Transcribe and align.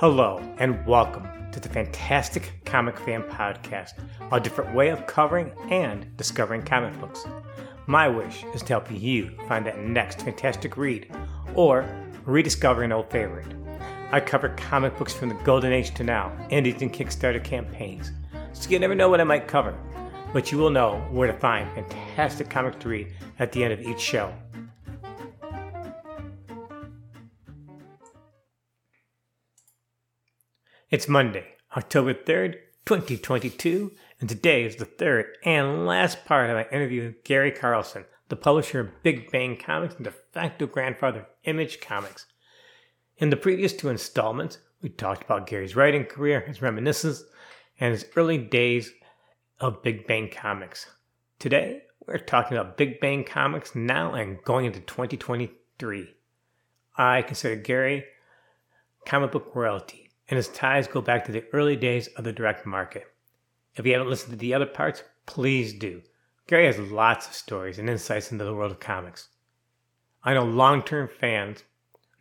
Hello, 0.00 0.38
and 0.56 0.86
welcome 0.86 1.28
to 1.52 1.60
the 1.60 1.68
Fantastic 1.68 2.62
Comic 2.64 2.98
Fan 3.00 3.22
Podcast, 3.24 4.02
a 4.32 4.40
different 4.40 4.74
way 4.74 4.88
of 4.88 5.06
covering 5.06 5.52
and 5.68 6.16
discovering 6.16 6.62
comic 6.62 6.98
books. 6.98 7.26
My 7.86 8.08
wish 8.08 8.42
is 8.54 8.62
to 8.62 8.68
help 8.68 8.90
you 8.90 9.36
find 9.46 9.66
that 9.66 9.80
next 9.80 10.22
fantastic 10.22 10.78
read 10.78 11.14
or 11.54 11.84
rediscover 12.24 12.82
an 12.82 12.92
old 12.92 13.10
favorite. 13.10 13.54
I 14.10 14.20
cover 14.20 14.48
comic 14.56 14.96
books 14.96 15.12
from 15.12 15.28
the 15.28 15.34
golden 15.44 15.70
age 15.70 15.92
to 15.96 16.02
now, 16.02 16.32
and 16.50 16.64
Kickstarter 16.64 17.44
campaigns, 17.44 18.10
so 18.54 18.70
you 18.70 18.78
never 18.78 18.94
know 18.94 19.10
what 19.10 19.20
I 19.20 19.24
might 19.24 19.48
cover, 19.48 19.78
but 20.32 20.50
you 20.50 20.56
will 20.56 20.70
know 20.70 21.06
where 21.10 21.30
to 21.30 21.38
find 21.38 21.70
fantastic 21.74 22.48
comics 22.48 22.78
to 22.78 22.88
read 22.88 23.12
at 23.38 23.52
the 23.52 23.62
end 23.62 23.74
of 23.74 23.82
each 23.82 24.00
show. 24.00 24.32
It's 30.90 31.06
Monday, 31.06 31.44
October 31.76 32.12
3rd, 32.12 32.54
2022, 32.84 33.92
and 34.18 34.28
today 34.28 34.64
is 34.64 34.74
the 34.74 34.84
third 34.84 35.36
and 35.44 35.86
last 35.86 36.24
part 36.24 36.50
of 36.50 36.56
my 36.56 36.66
interview 36.76 37.04
with 37.04 37.22
Gary 37.22 37.52
Carlson, 37.52 38.06
the 38.28 38.34
publisher 38.34 38.80
of 38.80 39.02
Big 39.04 39.30
Bang 39.30 39.56
Comics 39.56 39.94
and 39.94 40.02
de 40.02 40.10
facto 40.10 40.66
grandfather 40.66 41.20
of 41.20 41.26
Image 41.44 41.80
Comics. 41.80 42.26
In 43.18 43.30
the 43.30 43.36
previous 43.36 43.72
two 43.72 43.88
installments, 43.88 44.58
we 44.82 44.88
talked 44.88 45.22
about 45.22 45.46
Gary's 45.46 45.76
writing 45.76 46.06
career, 46.06 46.40
his 46.40 46.60
reminiscences, 46.60 47.24
and 47.78 47.92
his 47.92 48.06
early 48.16 48.38
days 48.38 48.90
of 49.60 49.84
Big 49.84 50.08
Bang 50.08 50.28
Comics. 50.28 50.88
Today, 51.38 51.82
we're 52.04 52.18
talking 52.18 52.58
about 52.58 52.76
Big 52.76 52.98
Bang 52.98 53.22
Comics 53.22 53.76
now 53.76 54.14
and 54.14 54.42
going 54.42 54.64
into 54.64 54.80
2023. 54.80 56.16
I 56.96 57.22
consider 57.22 57.54
Gary 57.54 58.06
comic 59.06 59.30
book 59.30 59.54
royalty 59.54 60.09
and 60.30 60.36
his 60.36 60.48
ties 60.48 60.86
go 60.86 61.02
back 61.02 61.24
to 61.24 61.32
the 61.32 61.44
early 61.52 61.74
days 61.74 62.06
of 62.16 62.22
the 62.24 62.32
direct 62.32 62.64
market. 62.64 63.04
If 63.74 63.84
you 63.84 63.92
haven't 63.92 64.08
listened 64.08 64.32
to 64.32 64.38
the 64.38 64.54
other 64.54 64.66
parts, 64.66 65.02
please 65.26 65.72
do. 65.72 66.02
Gary 66.46 66.66
has 66.66 66.78
lots 66.78 67.26
of 67.26 67.34
stories 67.34 67.78
and 67.78 67.90
insights 67.90 68.30
into 68.30 68.44
the 68.44 68.54
world 68.54 68.70
of 68.70 68.80
comics. 68.80 69.28
I 70.22 70.34
know 70.34 70.44
long 70.44 70.82
term 70.82 71.08
fans 71.08 71.64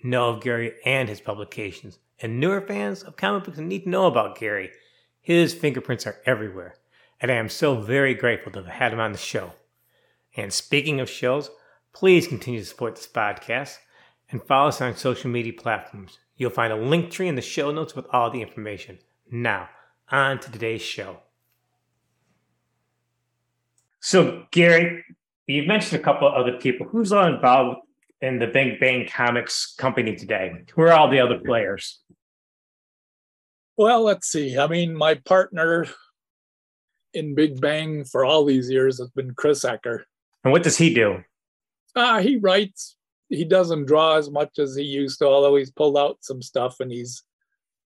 know 0.04 0.30
of 0.30 0.42
Gary 0.42 0.74
and 0.86 1.08
his 1.08 1.22
publications, 1.22 2.00
and 2.20 2.40
newer 2.40 2.62
fans 2.62 3.04
of 3.04 3.16
comic 3.16 3.44
books 3.44 3.60
need 3.60 3.84
to 3.84 3.90
know 3.90 4.08
about 4.08 4.40
Gary. 4.40 4.72
His 5.22 5.54
fingerprints 5.54 6.08
are 6.08 6.20
everywhere, 6.26 6.76
and 7.22 7.32
I 7.32 7.36
am 7.36 7.50
so 7.50 7.80
very 7.80 8.14
grateful 8.16 8.52
to 8.54 8.64
have 8.64 8.74
had 8.74 8.94
him 8.94 9.00
on 9.00 9.12
the 9.12 9.18
show. 9.18 9.54
And 10.36 10.52
speaking 10.52 11.00
of 11.00 11.10
shows, 11.10 11.52
please 11.94 12.28
continue 12.28 12.62
to 12.62 12.66
support 12.66 12.96
this 12.96 13.08
podcast 13.08 13.78
and 14.32 14.42
follow 14.42 14.70
us 14.70 14.82
on 14.82 14.96
social 14.96 15.30
media 15.30 15.54
platforms. 15.54 16.20
You'll 16.40 16.52
find 16.52 16.72
a 16.72 16.78
link 16.78 17.12
tree 17.12 17.28
in 17.28 17.36
the 17.36 17.42
show 17.42 17.70
notes 17.70 17.96
with 17.96 18.08
all 18.12 18.32
the 18.32 18.42
information. 18.42 18.98
Now, 19.30 19.68
on 20.10 20.40
to 20.40 20.50
today's 20.50 20.82
show. 20.82 21.18
So, 24.00 24.46
Gary, 24.50 25.04
you've 25.48 25.68
mentioned 25.68 26.00
a 26.00 26.04
couple 26.04 26.30
of 26.30 26.34
other 26.34 26.58
people. 26.58 26.88
Who's 26.88 27.12
all 27.12 27.28
involved 27.28 27.82
in 28.22 28.40
the 28.40 28.48
Big 28.48 28.80
Bang 28.80 29.06
Comics 29.06 29.76
company 29.78 30.16
today? 30.16 30.64
Who 30.74 30.84
are 30.84 30.94
all 30.94 31.10
the 31.10 31.20
other 31.20 31.40
players? 31.40 32.00
Well, 33.76 34.02
let's 34.04 34.32
see. 34.32 34.58
I 34.58 34.68
mean, 34.68 34.96
my 34.96 35.16
partner 35.16 35.88
in 37.14 37.36
Big 37.36 37.60
Bang 37.60 38.06
for 38.06 38.24
all 38.24 38.46
these 38.46 38.70
years 38.70 39.00
has 39.00 39.10
been 39.10 39.34
Chris 39.34 39.66
Ecker. 39.66 40.04
And 40.46 40.54
what 40.54 40.64
does 40.64 40.78
he 40.78 40.94
do? 40.94 41.22
Uh, 41.94 42.22
he 42.22 42.38
writes 42.38 42.96
he 43.30 43.46
doesn't 43.46 43.86
draw 43.86 44.18
as 44.18 44.30
much 44.30 44.60
as 44.60 44.76
he 44.76 44.84
used 44.84 45.20
to, 45.20 45.26
although 45.26 45.56
he's 45.56 45.72
pulled 45.72 45.98
out 45.98 46.18
some 46.22 46.42
stuff 46.42 46.80
and 46.80 46.92
he's 46.92 47.24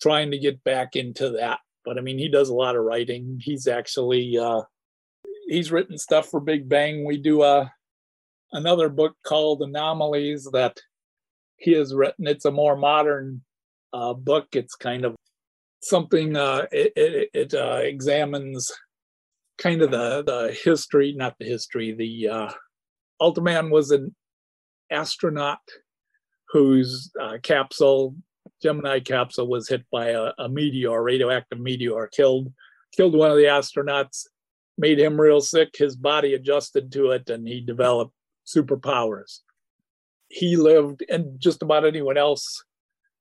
trying 0.02 0.32
to 0.32 0.38
get 0.38 0.64
back 0.64 0.96
into 0.96 1.32
that. 1.32 1.60
But 1.84 1.98
I 1.98 2.02
mean, 2.02 2.18
he 2.18 2.30
does 2.30 2.50
a 2.50 2.54
lot 2.54 2.76
of 2.76 2.84
writing. 2.84 3.40
He's 3.42 3.68
actually 3.68 4.38
uh, 4.38 4.62
he's 5.48 5.72
written 5.72 5.98
stuff 5.98 6.30
for 6.30 6.40
Big 6.40 6.70
Bang. 6.70 7.06
We 7.06 7.18
do 7.18 7.42
a 7.42 7.62
uh, 7.62 7.68
another 8.54 8.90
book 8.90 9.16
called 9.26 9.62
Anomalies 9.62 10.48
that 10.54 10.80
he 11.58 11.74
has 11.74 11.94
written. 11.94 12.28
It's 12.28 12.46
a 12.46 12.52
more 12.52 12.76
modern 12.76 13.42
uh, 13.92 14.14
book. 14.14 14.48
It's 14.54 14.76
kind 14.76 15.04
of 15.04 15.16
something 15.82 16.38
uh, 16.38 16.68
it, 16.72 16.94
it, 16.96 17.30
it 17.34 17.54
uh, 17.54 17.80
examines 17.82 18.72
kind 19.58 19.82
of 19.82 19.92
the 19.92 20.24
the 20.24 20.58
history, 20.64 21.14
not 21.18 21.36
the 21.40 21.46
history. 21.46 21.94
The 21.94 22.30
uh, 22.30 22.52
Ultiman 23.22 23.72
was 23.72 23.92
an 23.92 24.16
astronaut 24.94 25.60
whose 26.50 27.12
uh, 27.20 27.38
capsule, 27.42 28.16
Gemini 28.62 29.00
capsule, 29.00 29.48
was 29.48 29.68
hit 29.68 29.84
by 29.92 30.10
a, 30.10 30.32
a 30.38 30.48
meteor, 30.48 31.02
radioactive 31.02 31.60
meteor, 31.60 32.08
killed 32.08 32.54
killed 32.96 33.16
one 33.16 33.32
of 33.32 33.38
the 33.38 33.46
astronauts, 33.46 34.28
made 34.78 35.00
him 35.00 35.20
real 35.20 35.42
sick. 35.42 35.70
His 35.76 35.96
body 35.96 36.36
adjusted 36.36 36.92
to 36.94 37.12
it, 37.12 37.30
and 37.30 37.48
he 37.48 37.60
developed 37.60 38.14
superpowers. 38.46 39.40
He 40.30 40.56
lived, 40.56 41.04
and 41.10 41.40
just 41.40 41.64
about 41.64 41.86
anyone 41.86 42.18
else 42.18 42.64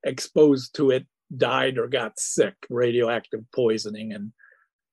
exposed 0.05 0.75
to 0.77 0.91
it 0.91 1.07
died 1.35 1.79
or 1.79 1.89
got 1.89 2.19
sick, 2.19 2.55
radioactive 2.69 3.45
poisoning, 3.55 4.13
and 4.13 4.33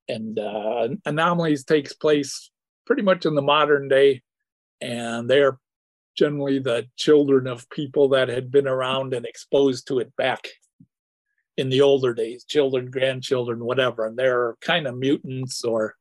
and 0.08 0.40
uh, 0.40 0.88
anomalies 1.06 1.64
takes 1.64 1.94
place 1.94 2.50
pretty 2.86 3.04
much 3.04 3.26
in 3.26 3.36
the 3.36 3.42
modern 3.42 3.88
day, 3.88 4.22
and 4.82 5.30
they're 5.30 5.60
generally 6.20 6.60
the 6.60 6.86
children 6.98 7.48
of 7.48 7.70
people 7.70 8.10
that 8.10 8.28
had 8.28 8.52
been 8.52 8.68
around 8.68 9.14
and 9.14 9.26
exposed 9.26 9.88
to 9.88 10.00
it 10.00 10.14
back 10.18 10.50
in 11.56 11.70
the 11.70 11.80
older 11.80 12.14
days, 12.14 12.44
children, 12.44 12.92
grandchildren, 12.92 13.64
whatever. 13.64 14.06
And 14.06 14.18
they're 14.18 14.58
kind 14.60 14.86
of 14.86 14.98
mutants 14.98 15.64
or 15.64 15.96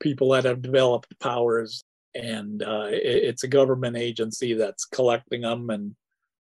people 0.00 0.30
that 0.30 0.44
have 0.44 0.62
developed 0.62 1.18
powers. 1.20 1.84
And 2.12 2.60
uh, 2.60 2.88
it, 2.88 3.02
it's 3.04 3.44
a 3.44 3.48
government 3.48 3.96
agency 3.96 4.54
that's 4.54 4.84
collecting 4.84 5.42
them, 5.42 5.70
and 5.70 5.94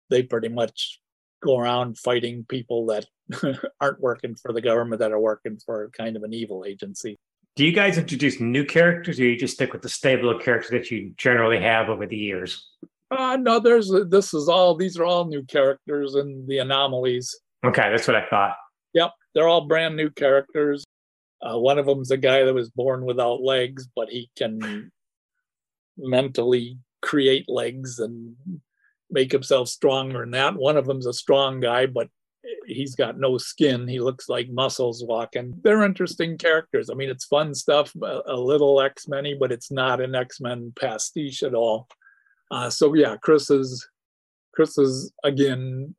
they 0.09 0.23
pretty 0.23 0.49
much 0.49 1.01
go 1.43 1.59
around 1.59 1.99
fighting 1.99 2.47
people 2.49 2.87
that 2.87 3.05
aren't 3.81 4.01
working 4.01 4.35
for 4.37 4.55
the 4.55 4.63
government, 4.63 5.01
that 5.01 5.13
are 5.13 5.21
working 5.21 5.59
for 5.67 5.91
kind 5.91 6.17
of 6.17 6.23
an 6.23 6.33
evil 6.33 6.65
agency. 6.67 7.19
Do 7.57 7.65
you 7.65 7.73
guys 7.73 7.97
introduce 7.97 8.39
new 8.39 8.67
characters, 8.67 9.19
or 9.19 9.25
you 9.25 9.39
just 9.39 9.55
stick 9.55 9.73
with 9.73 9.81
the 9.81 9.89
stable 9.89 10.29
of 10.29 10.43
characters 10.43 10.71
that 10.71 10.91
you 10.91 11.15
generally 11.17 11.59
have 11.59 11.89
over 11.89 12.07
the 12.07 12.17
years? 12.17 12.69
Uh, 13.11 13.39
no, 13.41 13.59
there's 13.59 13.91
this 14.09 14.35
is 14.35 14.47
all 14.47 14.75
these 14.75 14.99
are 14.99 15.05
all 15.05 15.25
new 15.25 15.43
characters 15.45 16.17
and 16.17 16.47
the 16.47 16.59
anomalies. 16.59 17.35
Okay, 17.65 17.91
that's 17.91 18.07
what 18.07 18.17
I 18.17 18.27
thought. 18.29 18.57
Yep, 18.93 19.11
they're 19.35 19.49
all 19.49 19.67
brand 19.67 19.97
new 19.97 20.11
characters. 20.11 20.85
Uh, 21.41 21.59
one 21.59 21.79
of 21.79 21.87
them's 21.87 22.11
a 22.11 22.19
guy 22.19 22.45
that 22.45 22.55
was 22.55 22.69
born 22.69 23.07
without 23.07 23.43
legs, 23.43 23.89
but 23.97 24.11
he 24.11 24.31
can 24.37 24.91
mentally 25.97 26.79
create 27.01 27.49
legs 27.49 27.99
and 28.01 28.35
make 29.11 29.33
himself 29.33 29.69
stronger 29.69 30.21
than 30.21 30.33
that. 30.33 30.57
One 30.57 30.77
of 30.77 30.87
them's 30.87 31.07
a 31.07 31.13
strong 31.15 31.61
guy, 31.61 31.87
but 31.87 32.09
he's 32.67 32.95
got 32.95 33.19
no 33.19 33.39
skin. 33.39 33.89
He 33.89 34.01
looks 34.01 34.29
like 34.29 34.49
muscles 34.49 35.05
walking. 35.05 35.59
They're 35.63 35.83
interesting 35.83 36.39
characters. 36.39 36.91
I 36.91 36.95
mean, 36.95 37.11
it's 37.11 37.25
fun 37.25 37.55
stuff, 37.55 37.95
a, 38.03 38.37
little 38.37 38.81
X 38.81 39.09
Men, 39.09 39.27
but 39.39 39.53
it's 39.53 39.71
not 39.71 40.01
an 40.01 40.15
X 40.15 40.41
Men 40.41 40.73
pastiche 40.79 41.43
at 41.43 41.55
all. 41.55 41.89
Uh, 42.51 42.71
so 42.71 42.95
yeah, 42.95 43.17
Chris 43.17 43.51
is 43.51 43.87
Chris 44.55 44.79
is 44.79 45.13
again 45.25 45.95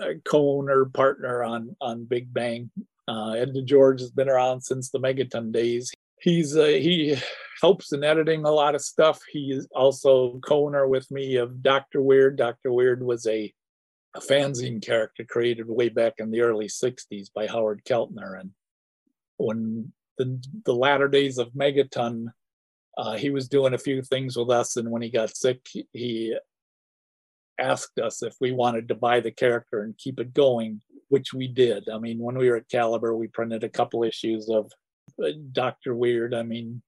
a 0.00 0.14
co-owner 0.24 0.86
partner 0.86 1.42
on 1.42 1.76
on 1.80 2.04
Big 2.04 2.32
Bang. 2.32 2.70
Uh, 3.08 3.32
Ed 3.32 3.54
DeGeorge 3.54 4.00
has 4.00 4.10
been 4.10 4.28
around 4.28 4.62
since 4.62 4.90
the 4.90 5.00
Megaton 5.00 5.52
days. 5.52 5.92
He's 6.20 6.56
uh, 6.56 6.64
he 6.66 7.16
helps 7.60 7.92
in 7.92 8.04
editing 8.04 8.44
a 8.44 8.50
lot 8.50 8.74
of 8.74 8.82
stuff. 8.82 9.20
He's 9.30 9.66
also 9.74 10.38
co-owner 10.40 10.86
with 10.86 11.10
me 11.10 11.36
of 11.36 11.62
Doctor 11.62 12.02
Weird. 12.02 12.36
Doctor 12.36 12.72
Weird 12.72 13.02
was 13.02 13.26
a 13.26 13.52
a 14.14 14.20
fanzine 14.20 14.84
character 14.84 15.24
created 15.24 15.68
way 15.68 15.88
back 15.88 16.14
in 16.18 16.30
the 16.30 16.42
early 16.42 16.66
60s 16.66 17.28
by 17.34 17.46
Howard 17.46 17.82
Keltner. 17.84 18.38
And 18.38 18.50
when 19.38 19.92
the, 20.18 20.42
the 20.64 20.74
latter 20.74 21.08
days 21.08 21.38
of 21.38 21.52
Megaton, 21.52 22.26
uh, 22.98 23.16
he 23.16 23.30
was 23.30 23.48
doing 23.48 23.72
a 23.72 23.78
few 23.78 24.02
things 24.02 24.36
with 24.36 24.50
us. 24.50 24.76
And 24.76 24.90
when 24.90 25.02
he 25.02 25.10
got 25.10 25.34
sick, 25.34 25.66
he 25.92 26.36
asked 27.58 27.98
us 27.98 28.22
if 28.22 28.34
we 28.40 28.52
wanted 28.52 28.88
to 28.88 28.94
buy 28.94 29.20
the 29.20 29.30
character 29.30 29.82
and 29.82 29.96
keep 29.96 30.20
it 30.20 30.34
going, 30.34 30.82
which 31.08 31.32
we 31.32 31.48
did. 31.48 31.88
I 31.88 31.98
mean, 31.98 32.18
when 32.18 32.36
we 32.36 32.50
were 32.50 32.56
at 32.56 32.68
Caliber, 32.68 33.16
we 33.16 33.28
printed 33.28 33.64
a 33.64 33.68
couple 33.68 34.04
issues 34.04 34.50
of 34.50 34.70
uh, 35.22 35.28
Dr. 35.52 35.94
Weird. 35.94 36.34
I 36.34 36.42
mean, 36.42 36.82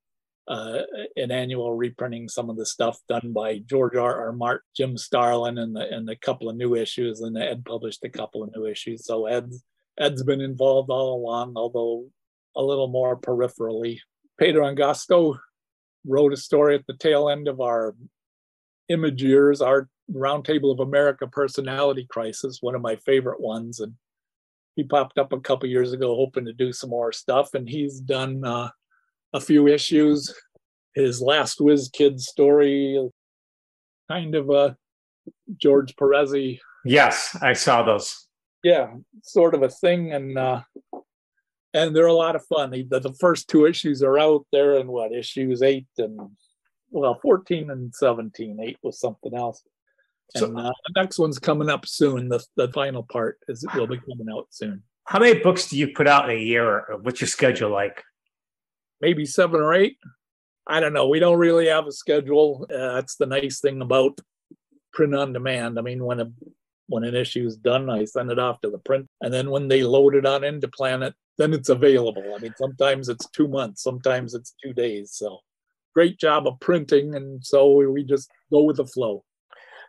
uh, 0.46 0.80
an 1.16 1.30
annual 1.30 1.72
reprinting 1.72 2.28
some 2.28 2.50
of 2.50 2.56
the 2.56 2.66
stuff 2.66 2.98
done 3.08 3.32
by 3.32 3.58
George 3.58 3.96
R. 3.96 4.26
R. 4.26 4.32
Martin, 4.32 4.66
Jim 4.76 4.98
Starlin, 4.98 5.58
and 5.58 5.74
the 5.74 5.88
and 5.90 6.08
a 6.10 6.16
couple 6.16 6.48
of 6.48 6.56
new 6.56 6.74
issues, 6.74 7.20
and 7.20 7.36
Ed 7.36 7.64
published 7.64 8.04
a 8.04 8.10
couple 8.10 8.42
of 8.42 8.50
new 8.54 8.66
issues. 8.66 9.06
So 9.06 9.26
Ed's 9.26 9.64
Ed's 9.98 10.22
been 10.22 10.40
involved 10.40 10.90
all 10.90 11.14
along, 11.16 11.54
although 11.56 12.06
a 12.56 12.62
little 12.62 12.88
more 12.88 13.16
peripherally. 13.16 13.98
Pedro 14.38 14.66
Angosto 14.66 15.38
wrote 16.04 16.32
a 16.32 16.36
story 16.36 16.74
at 16.74 16.86
the 16.86 16.96
tail 16.96 17.28
end 17.28 17.48
of 17.48 17.60
our 17.60 17.94
image 18.88 19.22
years, 19.22 19.60
our 19.60 19.88
Roundtable 20.12 20.72
of 20.72 20.80
America 20.80 21.26
personality 21.26 22.06
crisis, 22.10 22.58
one 22.60 22.74
of 22.74 22.82
my 22.82 22.96
favorite 22.96 23.40
ones, 23.40 23.80
and 23.80 23.94
he 24.76 24.84
popped 24.84 25.18
up 25.18 25.32
a 25.32 25.40
couple 25.40 25.68
years 25.68 25.92
ago 25.92 26.14
hoping 26.14 26.44
to 26.44 26.52
do 26.52 26.72
some 26.72 26.90
more 26.90 27.12
stuff, 27.12 27.54
and 27.54 27.66
he's 27.66 28.00
done 28.00 28.44
uh, 28.44 28.68
a 29.34 29.40
few 29.40 29.66
issues. 29.68 30.34
His 30.94 31.20
last 31.20 31.60
Whiz 31.60 31.90
Kid 31.92 32.20
story, 32.20 32.98
kind 34.08 34.34
of 34.34 34.48
a 34.48 34.76
George 35.60 35.94
Perezi. 35.96 36.60
Yes, 36.84 37.36
I 37.42 37.52
saw 37.54 37.82
those. 37.82 38.28
Yeah, 38.62 38.94
sort 39.22 39.54
of 39.54 39.62
a 39.62 39.68
thing, 39.68 40.12
and 40.12 40.38
uh, 40.38 40.60
and 41.74 41.94
they're 41.94 42.06
a 42.06 42.12
lot 42.12 42.36
of 42.36 42.46
fun. 42.46 42.70
The, 42.70 43.00
the 43.00 43.12
first 43.20 43.48
two 43.48 43.66
issues 43.66 44.02
are 44.02 44.18
out 44.18 44.46
there, 44.52 44.78
and 44.78 44.88
what 44.88 45.12
issues 45.12 45.62
eight 45.62 45.88
and 45.98 46.18
well, 46.90 47.18
fourteen 47.20 47.70
and 47.70 47.92
seventeen. 47.94 48.58
Eight 48.62 48.78
was 48.82 49.00
something 49.00 49.34
else. 49.36 49.62
So- 50.36 50.46
And 50.46 50.58
uh, 50.58 50.72
the 50.86 51.00
next 51.02 51.18
one's 51.18 51.38
coming 51.40 51.68
up 51.68 51.86
soon. 51.86 52.28
The 52.28 52.42
the 52.56 52.68
final 52.72 53.02
part 53.02 53.38
is 53.48 53.66
will 53.74 53.86
be 53.88 53.98
coming 53.98 54.28
out 54.32 54.46
soon. 54.50 54.82
How 55.06 55.18
many 55.18 55.40
books 55.40 55.68
do 55.68 55.76
you 55.76 55.88
put 55.88 56.06
out 56.06 56.30
in 56.30 56.36
a 56.36 56.40
year? 56.40 56.64
Or 56.66 56.98
what's 57.02 57.20
your 57.20 57.28
schedule 57.28 57.70
like? 57.70 58.02
Maybe 59.00 59.26
seven 59.26 59.60
or 59.60 59.74
eight. 59.74 59.98
I 60.66 60.80
don't 60.80 60.94
know. 60.94 61.08
We 61.08 61.20
don't 61.20 61.38
really 61.38 61.66
have 61.66 61.86
a 61.86 61.92
schedule. 61.92 62.66
Uh, 62.72 62.94
that's 62.94 63.16
the 63.16 63.26
nice 63.26 63.60
thing 63.60 63.82
about 63.82 64.20
print 64.92 65.14
on 65.14 65.32
demand. 65.32 65.78
I 65.78 65.82
mean, 65.82 66.04
when 66.04 66.20
a 66.20 66.30
when 66.86 67.04
an 67.04 67.14
issue 67.14 67.46
is 67.46 67.56
done, 67.56 67.88
I 67.88 68.04
send 68.04 68.30
it 68.30 68.38
off 68.38 68.60
to 68.60 68.70
the 68.70 68.78
print, 68.78 69.08
and 69.20 69.32
then 69.32 69.50
when 69.50 69.68
they 69.68 69.82
load 69.82 70.14
it 70.14 70.26
on 70.26 70.44
into 70.44 70.68
Planet, 70.68 71.14
then 71.38 71.52
it's 71.52 71.68
available. 71.68 72.34
I 72.34 72.38
mean, 72.38 72.54
sometimes 72.56 73.08
it's 73.08 73.28
two 73.30 73.48
months, 73.48 73.82
sometimes 73.82 74.34
it's 74.34 74.54
two 74.62 74.72
days. 74.72 75.12
So, 75.12 75.38
great 75.94 76.18
job 76.18 76.46
of 76.46 76.60
printing, 76.60 77.14
and 77.14 77.44
so 77.44 77.88
we, 77.90 78.04
just 78.04 78.30
go 78.50 78.62
with 78.62 78.76
the 78.76 78.86
flow. 78.86 79.24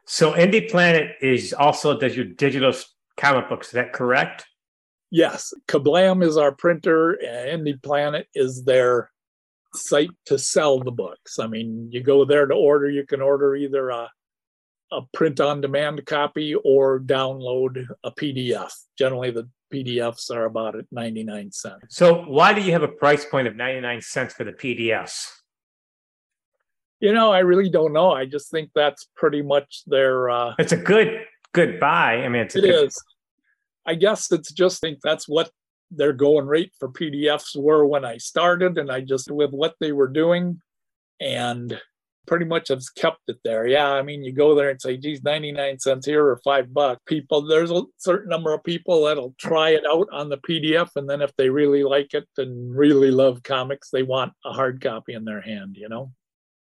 So 0.07 0.33
Indie 0.33 0.69
Planet 0.69 1.15
is 1.21 1.51
also 1.51 1.97
does 1.97 2.15
your 2.15 2.25
digital 2.25 2.73
comic 3.17 3.49
books. 3.49 3.67
Is 3.67 3.73
that 3.73 3.91
correct? 3.91 4.45
Yes, 5.15 5.53
Kablam 5.69 6.21
is 6.21 6.35
our 6.35 6.51
printer, 6.51 7.13
and 7.13 7.65
Indie 7.65 7.81
Planet 7.81 8.27
is 8.35 8.65
their 8.65 9.11
site 9.73 10.09
to 10.25 10.37
sell 10.37 10.81
the 10.81 10.91
books. 10.91 11.39
I 11.39 11.47
mean, 11.47 11.87
you 11.89 12.03
go 12.03 12.25
there 12.25 12.45
to 12.45 12.53
order, 12.53 12.89
you 12.89 13.05
can 13.05 13.21
order 13.21 13.55
either 13.55 13.91
a, 13.91 14.11
a 14.91 15.03
print 15.13 15.39
on 15.39 15.61
demand 15.61 16.05
copy 16.05 16.53
or 16.53 16.99
download 16.99 17.87
a 18.03 18.11
PDF. 18.11 18.73
Generally, 18.99 19.31
the 19.31 19.49
PDFs 19.73 20.29
are 20.31 20.43
about 20.43 20.75
at 20.75 20.83
99 20.91 21.49
cents. 21.53 21.95
So 21.95 22.25
why 22.25 22.53
do 22.53 22.59
you 22.59 22.73
have 22.73 22.83
a 22.83 22.89
price 22.89 23.23
point 23.23 23.47
of 23.47 23.55
99 23.55 24.01
cents 24.01 24.33
for 24.33 24.43
the 24.43 24.51
PDFs? 24.51 25.29
You 26.99 27.13
know, 27.13 27.31
I 27.31 27.39
really 27.39 27.69
don't 27.69 27.93
know. 27.93 28.11
I 28.11 28.25
just 28.25 28.51
think 28.51 28.71
that's 28.75 29.07
pretty 29.15 29.41
much 29.41 29.83
their. 29.87 30.29
Uh, 30.29 30.55
It's 30.59 30.73
a 30.73 30.77
good 30.77 31.21
good 31.53 31.79
buy. 31.79 32.15
I 32.17 32.27
mean, 32.27 32.41
it's 32.41 32.55
a 32.55 32.59
It 32.59 32.63
good, 32.63 32.87
is. 32.87 33.01
I 33.85 33.95
guess 33.95 34.31
it's 34.31 34.51
just 34.51 34.81
think 34.81 34.99
that's 35.03 35.27
what 35.27 35.51
their 35.91 36.13
going 36.13 36.47
rate 36.47 36.73
for 36.79 36.89
PDFs 36.89 37.55
were 37.55 37.85
when 37.85 38.05
I 38.05 38.17
started, 38.17 38.77
and 38.77 38.91
I 38.91 39.01
just 39.01 39.29
with 39.29 39.51
what 39.51 39.75
they 39.79 39.91
were 39.91 40.07
doing, 40.07 40.59
and 41.19 41.79
pretty 42.25 42.45
much 42.45 42.69
have 42.69 42.81
kept 42.95 43.21
it 43.27 43.37
there. 43.43 43.67
Yeah, 43.67 43.91
I 43.91 44.01
mean, 44.01 44.23
you 44.23 44.31
go 44.33 44.55
there 44.55 44.69
and 44.69 44.81
say, 44.81 44.97
"Geez, 44.97 45.23
ninety 45.23 45.51
nine 45.51 45.79
cents 45.79 46.05
here 46.05 46.25
or 46.25 46.37
five 46.43 46.73
bucks." 46.73 47.01
People, 47.05 47.43
there's 47.43 47.71
a 47.71 47.83
certain 47.97 48.29
number 48.29 48.53
of 48.53 48.63
people 48.63 49.05
that'll 49.05 49.35
try 49.39 49.69
it 49.69 49.83
out 49.89 50.07
on 50.11 50.29
the 50.29 50.37
PDF, 50.37 50.89
and 50.95 51.09
then 51.09 51.21
if 51.21 51.35
they 51.35 51.49
really 51.49 51.83
like 51.83 52.13
it 52.13 52.27
and 52.37 52.75
really 52.75 53.11
love 53.11 53.43
comics, 53.43 53.89
they 53.89 54.03
want 54.03 54.33
a 54.43 54.51
hard 54.51 54.81
copy 54.81 55.13
in 55.13 55.25
their 55.25 55.41
hand. 55.41 55.77
You 55.77 55.89
know. 55.89 56.11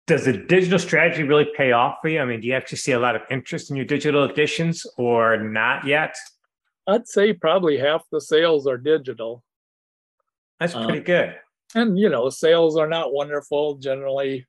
Does 0.06 0.26
the 0.26 0.34
digital 0.34 0.80
strategy 0.80 1.24
really 1.24 1.50
pay 1.56 1.72
off 1.72 2.00
for 2.02 2.10
you? 2.10 2.20
I 2.20 2.26
mean, 2.26 2.42
do 2.42 2.48
you 2.50 2.54
actually 2.54 2.80
see 2.80 2.92
a 2.92 3.00
lot 3.00 3.16
of 3.16 3.22
interest 3.32 3.70
in 3.70 3.78
your 3.78 3.86
digital 3.86 4.26
editions 4.26 4.86
or 4.98 5.38
not 5.38 5.88
yet? 5.88 6.14
I'd 6.88 7.08
say 7.08 7.34
probably 7.34 7.78
half 7.78 8.04
the 8.12 8.20
sales 8.22 8.68
are 8.68 8.78
digital. 8.78 9.44
That's 10.60 10.76
Um, 10.76 10.86
pretty 10.86 11.02
good. 11.04 11.36
and 11.76 11.98
you 11.98 12.10
know 12.10 12.30
sales 12.30 12.78
are 12.78 12.88
not 12.88 13.14
wonderful 13.14 13.76
generally 13.76 14.46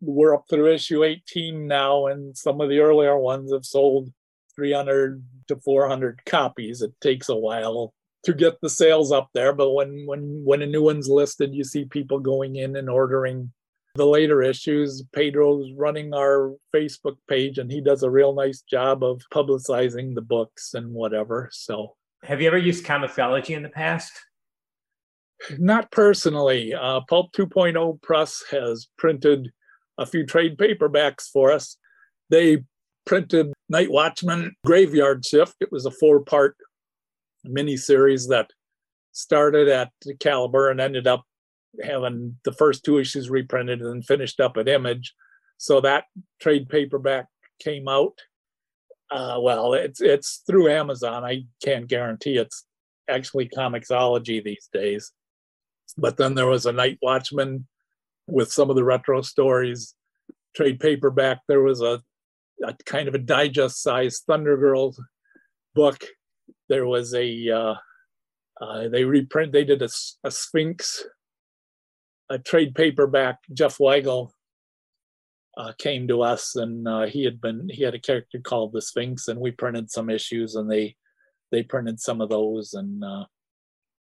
we're 0.00 0.34
up 0.34 0.44
through 0.48 0.72
issue 0.72 1.02
18 1.04 1.66
now 1.66 2.06
and 2.06 2.36
some 2.38 2.60
of 2.60 2.68
the 2.68 2.78
earlier 2.78 3.18
ones 3.18 3.52
have 3.52 3.64
sold 3.66 4.10
300 4.54 5.22
to 5.48 5.56
400 5.56 6.24
copies 6.26 6.82
it 6.82 6.92
takes 7.00 7.28
a 7.28 7.36
while 7.36 7.92
to 8.24 8.32
get 8.32 8.60
the 8.60 8.70
sales 8.70 9.10
up 9.12 9.28
there 9.34 9.52
but 9.52 9.72
when 9.72 10.06
when 10.06 10.42
when 10.44 10.62
a 10.62 10.66
new 10.66 10.82
one's 10.82 11.08
listed 11.08 11.52
you 11.54 11.64
see 11.64 11.84
people 11.84 12.20
going 12.20 12.54
in 12.56 12.76
and 12.76 12.88
ordering 12.88 13.52
the 13.96 14.06
later 14.06 14.42
issues 14.42 15.02
pedro's 15.14 15.70
running 15.76 16.14
our 16.14 16.54
facebook 16.74 17.16
page 17.28 17.58
and 17.58 17.70
he 17.70 17.80
does 17.80 18.02
a 18.02 18.10
real 18.10 18.34
nice 18.34 18.62
job 18.62 19.02
of 19.02 19.20
publicizing 19.34 20.14
the 20.14 20.22
books 20.22 20.74
and 20.74 20.92
whatever 20.92 21.48
so 21.52 21.94
Have 22.22 22.40
you 22.40 22.48
ever 22.48 22.58
used 22.58 22.84
Comixology 22.84 23.56
in 23.56 23.62
the 23.62 23.70
past? 23.70 24.12
Not 25.58 25.90
personally. 25.90 26.74
Uh, 26.74 27.00
Pulp 27.08 27.32
2.0 27.32 28.02
Press 28.02 28.44
has 28.50 28.88
printed 28.98 29.50
a 29.96 30.04
few 30.04 30.26
trade 30.26 30.58
paperbacks 30.58 31.28
for 31.30 31.50
us. 31.50 31.76
They 32.28 32.64
printed 33.06 33.52
Night 33.68 33.90
Watchman 33.90 34.54
Graveyard 34.66 35.24
Shift. 35.24 35.56
It 35.60 35.72
was 35.72 35.86
a 35.86 35.90
four 35.90 36.20
part 36.20 36.56
miniseries 37.46 38.28
that 38.28 38.50
started 39.12 39.68
at 39.68 39.90
Caliber 40.20 40.70
and 40.70 40.80
ended 40.80 41.06
up 41.06 41.24
having 41.82 42.36
the 42.44 42.52
first 42.52 42.84
two 42.84 42.98
issues 42.98 43.30
reprinted 43.30 43.80
and 43.82 44.04
finished 44.04 44.40
up 44.40 44.56
at 44.56 44.68
Image. 44.68 45.14
So 45.58 45.80
that 45.80 46.04
trade 46.40 46.68
paperback 46.68 47.26
came 47.60 47.88
out. 47.88 48.18
Uh, 49.10 49.38
well, 49.40 49.74
it's 49.74 50.00
it's 50.00 50.42
through 50.46 50.70
Amazon. 50.70 51.24
I 51.24 51.44
can't 51.62 51.88
guarantee 51.88 52.36
it's 52.36 52.64
actually 53.08 53.48
Comixology 53.48 54.42
these 54.42 54.68
days 54.72 55.12
but 55.96 56.16
then 56.16 56.34
there 56.34 56.46
was 56.46 56.66
a 56.66 56.72
night 56.72 56.98
watchman 57.02 57.66
with 58.26 58.52
some 58.52 58.70
of 58.70 58.76
the 58.76 58.84
retro 58.84 59.22
stories 59.22 59.94
trade 60.54 60.80
paperback 60.80 61.38
there 61.48 61.62
was 61.62 61.80
a, 61.80 62.02
a 62.64 62.74
kind 62.84 63.08
of 63.08 63.14
a 63.14 63.18
digest 63.18 63.82
size 63.82 64.22
thunder 64.26 64.56
girl 64.56 64.94
book 65.74 66.04
there 66.68 66.86
was 66.86 67.14
a 67.14 67.48
uh, 67.50 67.74
uh, 68.60 68.88
they 68.88 69.04
reprint 69.04 69.52
they 69.52 69.64
did 69.64 69.82
a 69.82 70.30
sphinx 70.30 71.04
a 72.30 72.38
trade 72.38 72.74
paperback 72.74 73.38
jeff 73.52 73.78
weigel 73.78 74.30
uh, 75.56 75.72
came 75.78 76.08
to 76.08 76.22
us 76.22 76.56
and 76.56 76.86
uh, 76.88 77.06
he 77.06 77.24
had 77.24 77.40
been 77.40 77.68
he 77.68 77.82
had 77.82 77.94
a 77.94 77.98
character 77.98 78.38
called 78.38 78.72
the 78.72 78.80
sphinx 78.80 79.28
and 79.28 79.38
we 79.38 79.50
printed 79.50 79.90
some 79.90 80.08
issues 80.08 80.54
and 80.54 80.70
they 80.70 80.96
they 81.50 81.62
printed 81.62 82.00
some 82.00 82.20
of 82.20 82.30
those 82.30 82.72
and 82.72 83.04
uh, 83.04 83.24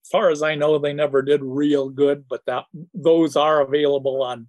as 0.08 0.10
far 0.10 0.30
as 0.30 0.42
I 0.42 0.56
know, 0.56 0.80
they 0.80 0.94
never 0.94 1.22
did 1.22 1.42
real 1.44 1.90
good, 1.90 2.30
but 2.30 2.42
that 2.46 2.64
those 2.94 3.36
are 3.36 3.60
available 3.60 4.24
on 4.24 4.48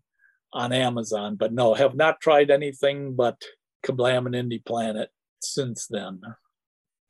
on 0.52 0.72
Amazon. 0.72 1.34
But 1.34 1.52
no, 1.52 1.75
have 1.75 1.96
not 1.96 2.20
tried 2.20 2.52
anything 2.52 3.16
but 3.16 3.42
Kablam 3.84 4.26
and 4.26 4.37
Indie 4.37 4.64
Planet 4.64 5.10
since 5.40 5.88
then. 5.88 6.20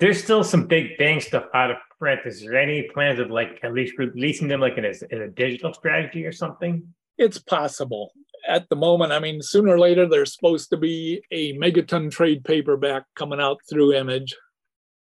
There's 0.01 0.23
still 0.23 0.45
some 0.45 0.67
big 0.67 0.97
bang 0.97 1.21
stuff 1.21 1.47
out 1.55 1.71
of 1.71 1.77
print. 1.99 2.21
Is 2.25 2.41
there 2.41 2.57
any 2.57 2.89
plans 2.95 3.19
of 3.19 3.31
like 3.31 3.59
at 3.63 3.75
least 3.75 3.99
releasing 3.99 4.49
them 4.49 4.61
like 4.61 4.79
in 4.79 4.85
a, 4.85 4.93
in 5.11 5.23
a 5.23 5.29
digital 5.29 5.75
strategy 5.75 6.25
or 6.25 6.33
something? 6.33 6.87
It's 7.17 7.39
possible. 7.39 8.13
At 8.49 8.69
the 8.69 8.77
moment, 8.77 9.13
I 9.13 9.19
mean, 9.19 9.43
sooner 9.43 9.75
or 9.75 9.79
later, 9.79 10.07
there's 10.07 10.35
supposed 10.35 10.71
to 10.71 10.77
be 10.77 11.23
a 11.33 11.59
megaton 11.59 12.11
trade 12.11 12.45
paperback 12.45 13.05
coming 13.17 13.41
out 13.41 13.59
through 13.69 13.95
Image. 13.95 14.37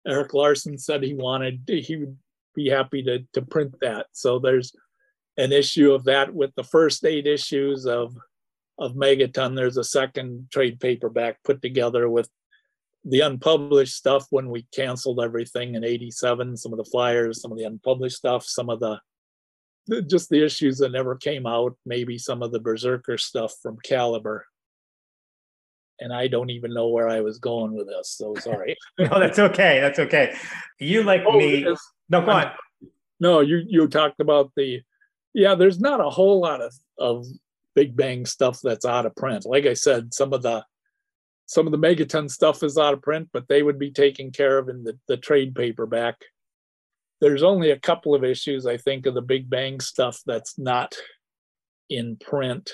Erik 0.06 0.34
Larsen 0.34 0.76
said 0.76 1.02
he 1.02 1.14
wanted, 1.14 1.62
he 1.68 1.96
would 1.96 2.16
be 2.54 2.68
happy 2.68 3.02
to, 3.04 3.20
to 3.34 3.42
print 3.42 3.76
that. 3.80 4.06
So 4.12 4.38
there's 4.38 4.72
an 5.36 5.52
issue 5.52 5.92
of 5.92 6.04
that 6.04 6.34
with 6.34 6.54
the 6.56 6.64
first 6.64 7.04
eight 7.04 7.26
issues 7.26 7.86
of 7.86 8.14
of 8.78 8.94
Megaton. 8.94 9.54
There's 9.54 9.76
a 9.76 9.84
second 9.84 10.48
trade 10.50 10.80
paperback 10.80 11.36
put 11.44 11.60
together 11.60 12.08
with 12.08 12.28
the 13.04 13.20
unpublished 13.20 13.94
stuff 13.94 14.26
when 14.30 14.50
we 14.50 14.66
canceled 14.74 15.20
everything 15.20 15.74
in 15.74 15.84
87, 15.84 16.56
some 16.56 16.72
of 16.72 16.78
the 16.78 16.84
flyers, 16.84 17.40
some 17.40 17.50
of 17.50 17.58
the 17.58 17.64
unpublished 17.64 18.16
stuff, 18.16 18.44
some 18.44 18.68
of 18.68 18.80
the 18.80 19.00
just 20.06 20.28
the 20.28 20.44
issues 20.44 20.78
that 20.78 20.92
never 20.92 21.16
came 21.16 21.46
out, 21.46 21.74
maybe 21.84 22.18
some 22.18 22.42
of 22.42 22.52
the 22.52 22.60
Berserker 22.60 23.18
stuff 23.18 23.52
from 23.62 23.78
Caliber. 23.82 24.46
And 25.98 26.12
I 26.12 26.28
don't 26.28 26.50
even 26.50 26.72
know 26.72 26.88
where 26.88 27.08
I 27.08 27.20
was 27.20 27.38
going 27.38 27.72
with 27.72 27.88
this, 27.88 28.10
so 28.10 28.34
sorry. 28.38 28.76
No, 28.98 29.18
that's 29.18 29.38
okay. 29.38 29.80
That's 29.80 29.98
okay. 29.98 30.34
You 30.78 31.02
like 31.02 31.22
Oh, 31.26 31.38
me? 31.38 31.66
No, 32.08 32.24
go 32.24 32.30
on. 32.30 32.52
No, 33.18 33.40
you 33.40 33.62
you 33.66 33.86
talked 33.88 34.20
about 34.20 34.52
the 34.56 34.82
yeah, 35.34 35.54
there's 35.54 35.80
not 35.80 36.00
a 36.00 36.10
whole 36.10 36.40
lot 36.40 36.60
of 36.60 36.74
of 36.98 37.26
Big 37.74 37.96
Bang 37.96 38.26
stuff 38.26 38.60
that's 38.62 38.84
out 38.84 39.06
of 39.06 39.14
print. 39.14 39.46
Like 39.46 39.66
I 39.66 39.74
said, 39.74 40.12
some 40.12 40.32
of 40.32 40.42
the 40.42 40.64
some 41.50 41.66
of 41.66 41.72
the 41.72 41.78
megaton 41.78 42.30
stuff 42.30 42.62
is 42.62 42.78
out 42.78 42.94
of 42.94 43.02
print, 43.02 43.28
but 43.32 43.48
they 43.48 43.64
would 43.64 43.76
be 43.76 43.90
taken 43.90 44.30
care 44.30 44.56
of 44.56 44.68
in 44.68 44.84
the, 44.84 44.96
the 45.08 45.16
trade 45.16 45.52
paperback. 45.52 46.14
There's 47.20 47.42
only 47.42 47.72
a 47.72 47.78
couple 47.78 48.14
of 48.14 48.22
issues, 48.22 48.66
I 48.66 48.76
think, 48.76 49.04
of 49.04 49.14
the 49.14 49.20
Big 49.20 49.50
Bang 49.50 49.80
stuff 49.80 50.20
that's 50.24 50.60
not 50.60 50.94
in 51.88 52.16
print. 52.18 52.70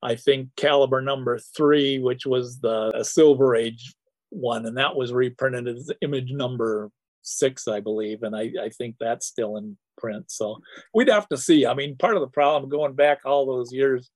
I 0.00 0.14
think 0.14 0.50
caliber 0.54 1.02
number 1.02 1.40
three, 1.56 1.98
which 1.98 2.24
was 2.24 2.60
the 2.60 3.02
Silver 3.02 3.56
Age 3.56 3.92
one, 4.30 4.64
and 4.64 4.76
that 4.76 4.94
was 4.94 5.12
reprinted 5.12 5.66
as 5.66 5.90
image 6.00 6.30
number 6.30 6.92
six, 7.22 7.66
I 7.66 7.80
believe, 7.80 8.22
and 8.22 8.36
I, 8.36 8.52
I 8.62 8.68
think 8.68 8.94
that's 9.00 9.26
still 9.26 9.56
in 9.56 9.76
print. 9.98 10.30
So 10.30 10.58
we'd 10.94 11.08
have 11.08 11.28
to 11.30 11.36
see. 11.36 11.66
I 11.66 11.74
mean, 11.74 11.96
part 11.96 12.14
of 12.14 12.20
the 12.20 12.28
problem 12.28 12.70
going 12.70 12.94
back 12.94 13.22
all 13.24 13.44
those 13.44 13.72
years, 13.72 14.08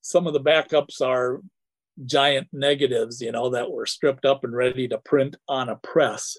some 0.00 0.26
of 0.26 0.32
the 0.32 0.40
backups 0.40 1.00
are 1.00 1.40
giant 2.04 2.48
negatives, 2.52 3.20
you 3.20 3.32
know, 3.32 3.50
that 3.50 3.70
were 3.70 3.86
stripped 3.86 4.24
up 4.24 4.44
and 4.44 4.54
ready 4.54 4.88
to 4.88 4.98
print 4.98 5.36
on 5.48 5.68
a 5.68 5.76
press. 5.76 6.36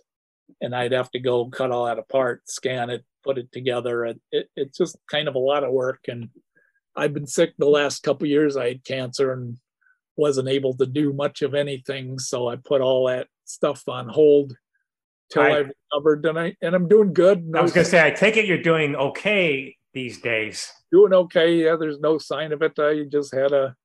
And 0.62 0.75
I'd 0.75 0.92
have 0.92 1.12
to 1.12 1.20
go 1.20 1.50
cut 1.50 1.72
all 1.72 1.86
that 1.86 2.00
apart, 2.00 2.50
scan 2.50 2.89
it, 2.89 3.04
put 3.24 3.38
it 3.38 3.51
together. 3.51 4.06
It, 4.06 4.22
it, 4.32 4.50
it's 4.56 4.78
just 4.78 4.98
kind 5.10 5.28
of 5.28 5.36
a 5.36 5.39
lot 5.39 5.63
of 5.63 5.72
work. 5.72 6.06
And 6.08 6.30
I've 6.96 7.13
been 7.13 7.28
sick 7.28 7.54
the 7.58 7.68
last 7.68 8.04
couple 8.04 8.28
years. 8.28 8.58
I 8.58 8.70
had 8.70 8.84
cancer 8.84 9.32
and 9.32 9.58
wasn't 10.18 10.50
able 10.50 10.75
to 10.75 10.86
do 10.86 11.13
much 11.13 11.42
of 11.42 11.54
anything. 11.54 12.20
So 12.20 12.50
I 12.50 12.56
put 12.58 12.82
all 12.82 13.08
that 13.08 13.28
stuff 13.46 13.88
on 13.88 14.10
hold 14.10 14.56
till 15.32 15.44
I, 15.44 15.50
have 15.50 15.72
recovered 15.92 16.25
and 16.25 16.39
I 16.39 16.56
and 16.62 16.75
I'm 16.75 16.88
doing 16.88 17.13
good. 17.13 17.51
I 17.56 17.62
was 17.62 17.72
gonna 17.72 17.86
say 17.86 18.06
I 18.06 18.12
take 18.12 18.38
it 18.38 18.46
you're 18.46 18.62
doing 18.62 18.96
okay 18.96 19.75
these 19.94 20.20
days. 20.20 20.72
Doing 20.92 21.13
okay, 21.13 21.56
yeah. 21.56 21.75
There's 21.80 22.00
no 22.00 22.18
sign 22.18 22.51
of 22.51 22.62
it. 22.62 22.74
I 22.80 23.04
just 23.10 23.34
had 23.34 23.51
a 23.51 23.75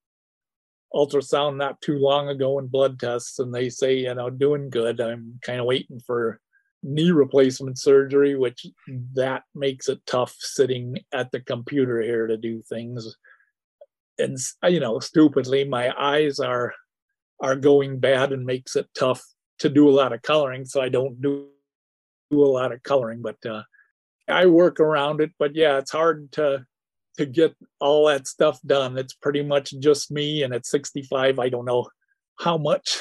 ultrasound 0.94 1.56
not 1.56 1.80
too 1.80 1.98
long 1.98 2.28
ago 2.28 2.58
and 2.58 2.70
blood 2.70 2.98
tests, 2.98 3.38
and 3.38 3.52
they 3.52 3.68
say, 3.68 3.98
you 3.98 4.14
know, 4.14 4.30
doing 4.30 4.70
good. 4.70 5.00
I'm 5.00 5.38
kind 5.42 5.60
of 5.60 5.66
waiting 5.66 6.00
for 6.06 6.40
knee 6.82 7.10
replacement 7.10 7.78
surgery, 7.78 8.36
which 8.36 8.66
that 9.14 9.42
makes 9.54 9.88
it 9.88 10.00
tough 10.06 10.34
sitting 10.38 10.98
at 11.12 11.32
the 11.32 11.40
computer 11.40 12.00
here 12.00 12.26
to 12.26 12.36
do 12.36 12.62
things. 12.68 13.16
And 14.18 14.38
you 14.68 14.80
know, 14.80 15.00
stupidly, 15.00 15.64
my 15.64 15.92
eyes 15.98 16.38
are 16.38 16.72
are 17.40 17.56
going 17.56 17.98
bad 17.98 18.32
and 18.32 18.46
makes 18.46 18.76
it 18.76 18.86
tough 18.96 19.22
to 19.58 19.68
do 19.68 19.88
a 19.88 19.92
lot 19.92 20.12
of 20.12 20.22
coloring. 20.22 20.64
So 20.64 20.80
I 20.80 20.88
don't 20.88 21.20
do 21.20 21.48
do 22.30 22.44
a 22.44 22.46
lot 22.46 22.72
of 22.72 22.82
coloring, 22.82 23.22
but 23.22 23.44
uh, 23.44 23.62
I 24.28 24.46
work 24.46 24.78
around 24.78 25.20
it. 25.20 25.32
But 25.38 25.56
yeah, 25.56 25.78
it's 25.78 25.90
hard 25.90 26.30
to 26.32 26.64
to 27.18 27.26
get 27.26 27.54
all 27.80 28.06
that 28.08 28.26
stuff 28.26 28.60
done. 28.66 28.98
It's 28.98 29.14
pretty 29.14 29.42
much 29.42 29.74
just 29.78 30.10
me, 30.10 30.42
and 30.42 30.54
at 30.54 30.66
65, 30.66 31.38
I 31.38 31.48
don't 31.48 31.64
know 31.64 31.88
how 32.38 32.58
much 32.58 32.98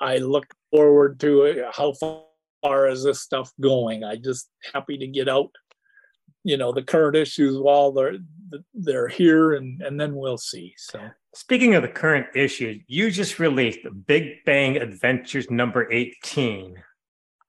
I 0.00 0.18
look 0.18 0.46
forward 0.70 1.20
to 1.20 1.42
it. 1.42 1.64
How 1.72 1.92
far 2.62 2.88
is 2.88 3.04
this 3.04 3.20
stuff 3.20 3.52
going? 3.60 4.04
I 4.04 4.16
just 4.16 4.48
happy 4.72 4.98
to 4.98 5.06
get 5.06 5.28
out, 5.28 5.50
you 6.44 6.56
know, 6.56 6.72
the 6.72 6.82
current 6.82 7.16
issues 7.16 7.58
while 7.58 7.92
they're 7.92 8.18
they're 8.74 9.08
here, 9.08 9.54
and 9.54 9.82
and 9.82 10.00
then 10.00 10.14
we'll 10.14 10.38
see. 10.38 10.74
So. 10.78 11.00
Speaking 11.34 11.74
of 11.74 11.82
the 11.82 11.88
current 11.88 12.28
issues, 12.34 12.82
you 12.86 13.10
just 13.10 13.38
released 13.38 13.80
Big 14.06 14.42
Bang 14.46 14.78
Adventures 14.78 15.50
number 15.50 15.92
18. 15.92 16.82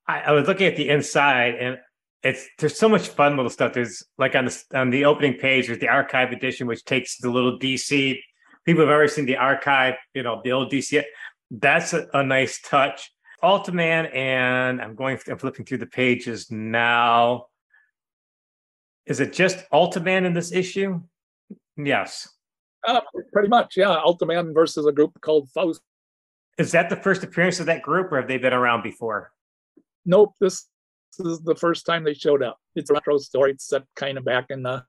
I, 0.10 0.20
I 0.20 0.32
was 0.32 0.46
looking 0.46 0.68
at 0.68 0.76
the 0.76 0.90
inside 0.90 1.56
and 1.56 1.78
it's 2.24 2.48
there's 2.58 2.78
so 2.78 2.90
much 2.90 3.10
fun 3.10 3.36
little 3.36 3.50
stuff. 3.50 3.74
There's 3.74 4.04
like 4.18 4.36
on 4.36 4.46
the 4.46 4.64
on 4.74 4.90
the 4.90 5.06
opening 5.06 5.36
page, 5.36 5.68
there's 5.68 5.80
the 5.80 5.90
archive 5.90 6.32
edition, 6.32 6.68
which 6.68 6.84
takes 6.86 7.18
the 7.18 7.30
little 7.30 7.60
DC. 7.60 8.18
People 8.66 8.84
have 8.84 8.92
ever 8.92 9.08
seen 9.08 9.26
the 9.26 9.38
archive, 9.38 9.96
you 10.14 10.24
know, 10.24 10.42
the 10.44 10.52
old 10.52 10.72
DC. 10.72 11.02
That's 11.52 11.94
a, 11.94 12.08
a 12.14 12.24
nice 12.24 12.60
touch. 12.62 13.12
Ultiman, 13.44 14.14
and 14.16 14.82
I'm 14.82 14.96
going. 14.96 15.20
I'm 15.28 15.38
flipping 15.38 15.66
through 15.66 15.78
the 15.78 15.86
pages 15.86 16.52
now. 16.52 17.46
Is 19.06 19.20
it 19.20 19.32
just 19.32 19.60
Ultiman 19.72 20.26
in 20.26 20.34
this 20.34 20.52
issue? 20.52 21.02
Yes. 21.78 22.28
Uh, 22.86 23.02
pretty 23.32 23.48
much, 23.48 23.78
yeah. 23.78 24.02
Ultiman 24.06 24.54
versus 24.54 24.86
a 24.86 24.92
group 24.92 25.20
called 25.22 25.50
Faust. 25.52 25.82
Is 26.58 26.72
that 26.72 26.90
the 26.90 26.96
first 26.96 27.24
appearance 27.24 27.60
of 27.60 27.68
that 27.68 27.84
group, 27.84 28.12
or 28.12 28.18
have 28.18 28.28
they 28.28 28.38
been 28.38 28.54
around 28.54 28.82
before? 28.82 29.32
Nope. 30.06 30.34
This 30.42 30.66
this 30.66 30.68
is 31.20 31.40
the 31.42 31.56
first 31.56 31.86
time 31.86 32.04
they 32.04 32.14
showed 32.14 32.44
up. 32.44 32.58
It's 32.76 32.90
a 32.90 32.94
retro 32.94 33.18
story. 33.18 33.52
It's 33.52 33.68
set 33.68 33.84
kind 33.96 34.18
of 34.18 34.26
back 34.26 34.46
in 34.50 34.64
the 34.64 34.84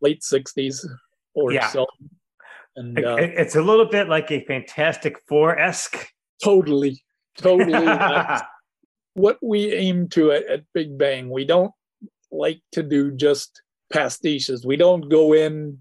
late 0.00 0.22
60s 0.22 0.86
or 1.34 1.52
yeah. 1.52 1.68
so. 1.68 1.86
And 2.76 2.98
uh, 2.98 3.16
it's 3.18 3.56
a 3.56 3.62
little 3.62 3.86
bit 3.86 4.08
like 4.08 4.30
a 4.30 4.44
Fantastic 4.44 5.18
Four 5.28 5.58
esque. 5.58 6.08
Totally. 6.42 7.02
Totally. 7.38 7.86
what 9.14 9.38
we 9.42 9.72
aim 9.72 10.08
to 10.10 10.32
at, 10.32 10.46
at 10.46 10.64
Big 10.72 10.98
Bang. 10.98 11.30
We 11.30 11.44
don't 11.44 11.72
like 12.30 12.60
to 12.72 12.82
do 12.82 13.12
just 13.12 13.62
pastiches. 13.92 14.66
We 14.66 14.76
don't 14.76 15.08
go 15.08 15.34
in, 15.34 15.78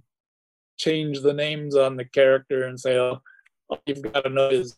change 0.77 1.21
the 1.21 1.33
names 1.33 1.75
on 1.75 1.97
the 1.97 2.05
character 2.05 2.65
and 2.65 2.79
say, 2.79 2.97
oh, 2.97 3.21
all 3.69 3.79
you've 3.85 4.01
got 4.01 4.21
to 4.21 4.29
know 4.29 4.49
is 4.49 4.75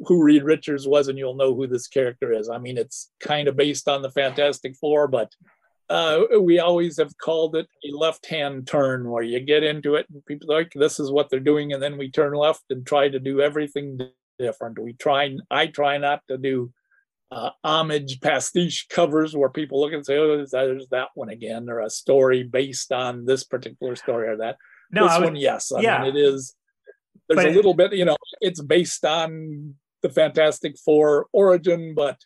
who 0.00 0.22
Reed 0.22 0.44
Richards 0.44 0.86
was, 0.86 1.08
and 1.08 1.18
you'll 1.18 1.36
know 1.36 1.54
who 1.54 1.66
this 1.66 1.88
character 1.88 2.32
is. 2.32 2.48
I 2.48 2.58
mean, 2.58 2.76
it's 2.76 3.10
kind 3.20 3.48
of 3.48 3.56
based 3.56 3.88
on 3.88 4.02
the 4.02 4.10
Fantastic 4.10 4.76
Four, 4.76 5.08
but 5.08 5.32
uh, 5.88 6.22
we 6.40 6.58
always 6.58 6.98
have 6.98 7.16
called 7.16 7.56
it 7.56 7.66
a 7.84 7.96
left-hand 7.96 8.66
turn, 8.66 9.08
where 9.08 9.22
you 9.22 9.40
get 9.40 9.62
into 9.62 9.94
it 9.94 10.06
and 10.12 10.24
people 10.26 10.48
like 10.48 10.72
this 10.74 11.00
is 11.00 11.10
what 11.10 11.30
they're 11.30 11.40
doing, 11.40 11.72
and 11.72 11.82
then 11.82 11.96
we 11.96 12.10
turn 12.10 12.34
left 12.34 12.64
and 12.70 12.86
try 12.86 13.08
to 13.08 13.18
do 13.18 13.40
everything 13.40 13.98
different. 14.38 14.78
We 14.78 14.92
try, 14.92 15.36
I 15.50 15.68
try 15.68 15.98
not 15.98 16.20
to 16.28 16.36
do 16.36 16.72
uh, 17.30 17.50
homage 17.64 18.20
pastiche 18.20 18.86
covers 18.88 19.34
where 19.34 19.48
people 19.48 19.80
look 19.80 19.92
and 19.92 20.04
say, 20.04 20.18
"Oh, 20.18 20.44
there's 20.44 20.88
that 20.88 21.08
one 21.14 21.30
again," 21.30 21.68
or 21.70 21.80
a 21.80 21.90
story 21.90 22.42
based 22.42 22.92
on 22.92 23.24
this 23.24 23.44
particular 23.44 23.96
story 23.96 24.28
or 24.28 24.36
that. 24.38 24.56
No, 24.90 25.04
this 25.04 25.18
was, 25.18 25.24
one, 25.24 25.36
yes, 25.36 25.72
I 25.72 25.80
yeah. 25.80 26.02
mean 26.02 26.16
it 26.16 26.18
is. 26.18 26.54
There's 27.28 27.44
but, 27.44 27.46
a 27.46 27.56
little 27.56 27.74
bit, 27.74 27.92
you 27.92 28.04
know, 28.04 28.16
it's 28.40 28.60
based 28.60 29.04
on 29.04 29.74
the 30.02 30.10
Fantastic 30.10 30.76
Four 30.78 31.26
origin, 31.32 31.94
but 31.94 32.18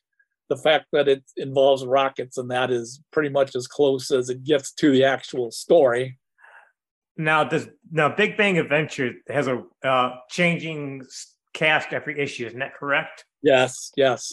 the 0.49 0.57
fact 0.57 0.87
that 0.93 1.09
it 1.09 1.23
involves 1.37 1.87
rockets 1.87 2.37
and 2.37 2.51
that 2.51 2.71
is 2.71 3.03
pretty 3.13 3.29
much 3.29 3.55
as 3.55 3.67
close 3.67 4.11
as 4.11 4.29
it 4.29 4.45
gets 4.45 4.73
to 4.73 4.91
the 4.91 5.05
actual 5.05 5.51
story. 5.51 6.19
Now, 7.17 7.45
does 7.45 7.69
now 7.91 8.09
Big 8.09 8.37
Bang 8.37 8.59
Adventure 8.59 9.13
has 9.29 9.47
a 9.47 9.63
uh, 9.85 10.17
changing 10.29 11.05
cast 11.55 11.93
every 11.93 12.19
issue, 12.19 12.47
isn't 12.47 12.59
that 12.59 12.75
correct? 12.75 13.25
Yes, 13.43 13.93
yes. 13.97 14.33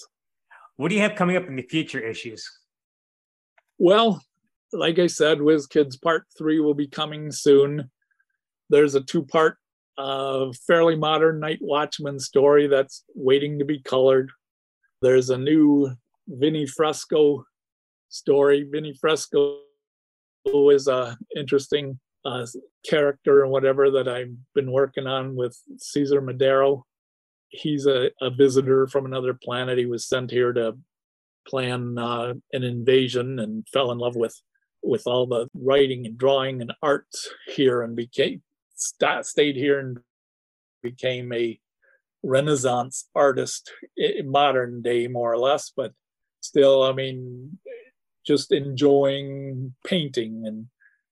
What 0.78 0.90
do 0.90 0.96
you 0.96 1.02
have 1.02 1.16
coming 1.16 1.38
up 1.38 1.48
in 1.48 1.56
the 1.56 1.64
future 1.64 2.00
issues? 2.00 2.50
Well, 3.78 4.24
like 4.74 5.00
I 5.00 5.08
said, 5.08 5.42
Whiz 5.42 5.68
Kids 5.68 5.98
Part 5.98 6.26
Three 6.38 6.60
will 6.60 6.74
be 6.74 6.88
coming 6.88 7.32
soon. 7.32 7.90
There's 8.70 8.96
a 8.96 9.02
two-part 9.02 9.58
a 9.98 10.52
fairly 10.66 10.96
modern 10.96 11.40
Night 11.40 11.60
Watchman 11.62 12.20
story 12.20 12.68
that's 12.68 13.04
waiting 13.16 13.60
to 13.60 13.66
be 13.66 13.82
colored. 13.82 14.32
There's 15.02 15.30
a 15.30 15.38
new 15.38 15.92
Vinnie 16.28 16.68
Fresco 16.68 17.46
story. 18.10 18.68
Vinnie 18.70 18.98
Fresco 19.00 19.60
is 20.46 20.88
a 20.88 21.18
interesting 21.36 22.00
uh, 22.26 22.46
character 22.88 23.44
and 23.44 23.52
whatever 23.52 23.92
that 23.92 24.08
I've 24.08 24.34
been 24.54 24.72
working 24.72 25.08
on 25.08 25.36
with 25.36 25.58
Cesar 25.78 26.22
Madero. 26.22 26.86
He's 27.50 27.86
a, 27.86 28.12
a 28.22 28.30
visitor 28.30 28.88
from 28.88 29.06
another 29.06 29.34
planet. 29.34 29.78
He 29.78 29.86
was 29.86 30.08
sent 30.08 30.32
here 30.32 30.54
to 30.54 30.78
plan 31.48 31.98
uh, 31.98 32.34
an 32.52 32.64
invasion 32.64 33.40
and 33.40 33.66
fell 33.72 33.92
in 33.92 33.98
love 33.98 34.16
with 34.16 34.36
with 34.84 35.04
all 35.08 35.26
the 35.26 35.50
writing 35.54 36.06
and 36.06 36.18
drawing 36.18 36.62
and 36.62 36.72
art 36.82 37.08
here 37.48 37.82
and 37.82 37.96
became 37.96 38.42
st- 38.78 39.26
stayed 39.26 39.56
here 39.56 39.80
and 39.80 40.00
became 40.82 41.34
a 41.34 41.60
Renaissance 42.24 43.10
artist, 43.14 43.72
modern 44.24 44.82
day 44.82 45.08
more 45.08 45.32
or 45.32 45.38
less, 45.38 45.72
but 45.76 45.94
still, 46.42 46.84
I 46.84 46.94
mean, 46.94 47.60
just 48.26 48.52
enjoying 48.52 49.74
painting 49.86 50.46
and 50.46 50.68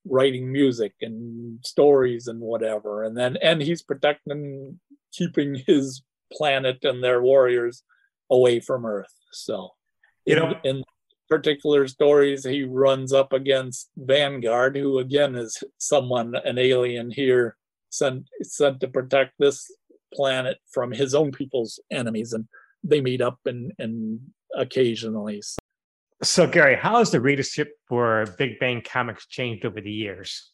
writing 0.07 0.51
music 0.51 0.93
and 1.01 1.59
stories 1.65 2.27
and 2.27 2.39
whatever. 2.39 3.03
And 3.03 3.17
then, 3.17 3.37
and 3.41 3.61
he's 3.61 3.81
protecting, 3.81 4.79
keeping 5.13 5.63
his 5.67 6.01
planet 6.31 6.83
and 6.83 7.03
their 7.03 7.21
warriors 7.21 7.83
away 8.29 8.59
from 8.59 8.85
Earth. 8.85 9.13
So, 9.31 9.71
you 10.25 10.35
know, 10.35 10.55
in, 10.63 10.77
in 10.77 10.83
particular 11.29 11.87
stories, 11.87 12.43
he 12.43 12.63
runs 12.63 13.13
up 13.13 13.33
against 13.33 13.89
Vanguard, 13.97 14.75
who 14.75 14.99
again 14.99 15.35
is 15.35 15.63
someone, 15.77 16.35
an 16.35 16.57
alien 16.57 17.11
here, 17.11 17.57
sent 17.89 18.27
sent 18.41 18.79
to 18.81 18.87
protect 18.87 19.33
this 19.39 19.71
planet 20.13 20.57
from 20.71 20.91
his 20.91 21.13
own 21.13 21.31
people's 21.31 21.79
enemies, 21.91 22.33
and 22.33 22.47
they 22.83 23.01
meet 23.01 23.21
up 23.21 23.39
and 23.45 23.71
and 23.79 24.19
occasionally. 24.55 25.41
So, 26.23 26.47
Gary, 26.47 26.75
how 26.75 26.99
has 26.99 27.11
the 27.11 27.19
readership 27.19 27.73
for 27.87 28.25
Big 28.37 28.57
Bang 28.59 28.81
comics 28.81 29.27
changed 29.27 29.65
over 29.65 29.81
the 29.81 29.91
years? 29.91 30.51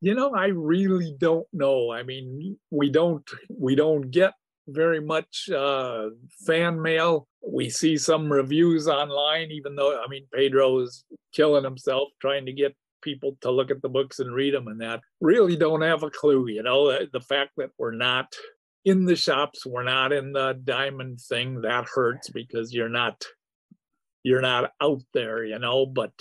You 0.00 0.14
know, 0.14 0.34
I 0.34 0.46
really 0.46 1.14
don't 1.18 1.46
know. 1.52 1.92
I 1.92 2.02
mean, 2.02 2.56
we 2.70 2.90
don't 2.90 3.28
we 3.48 3.74
don't 3.74 4.10
get 4.10 4.32
very 4.70 5.00
much 5.00 5.48
uh, 5.50 6.08
fan 6.46 6.80
mail. 6.80 7.26
We 7.46 7.70
see 7.70 7.96
some 7.96 8.32
reviews 8.32 8.88
online, 8.88 9.50
even 9.50 9.76
though 9.76 10.00
I 10.02 10.08
mean 10.08 10.26
Pedro 10.32 10.80
is 10.80 11.04
killing 11.32 11.64
himself 11.64 12.08
trying 12.20 12.46
to 12.46 12.52
get 12.52 12.76
people 13.02 13.36
to 13.40 13.50
look 13.50 13.70
at 13.70 13.82
the 13.82 13.88
books 13.88 14.18
and 14.18 14.34
read 14.34 14.54
them, 14.54 14.68
and 14.68 14.80
that 14.80 15.00
really 15.20 15.56
don't 15.56 15.82
have 15.82 16.02
a 16.02 16.10
clue. 16.10 16.48
You 16.48 16.62
know, 16.62 17.06
the 17.12 17.20
fact 17.20 17.52
that 17.56 17.70
we're 17.78 17.94
not 17.94 18.32
in 18.84 19.04
the 19.04 19.16
shops, 19.16 19.66
we're 19.66 19.82
not 19.82 20.12
in 20.12 20.32
the 20.32 20.58
diamond 20.64 21.20
thing, 21.20 21.62
that 21.62 21.86
hurts 21.86 22.30
because 22.30 22.72
you're 22.72 22.88
not 22.88 23.24
you're 24.22 24.42
not 24.42 24.72
out 24.82 25.02
there, 25.14 25.44
you 25.44 25.58
know, 25.58 25.86
but 25.86 26.12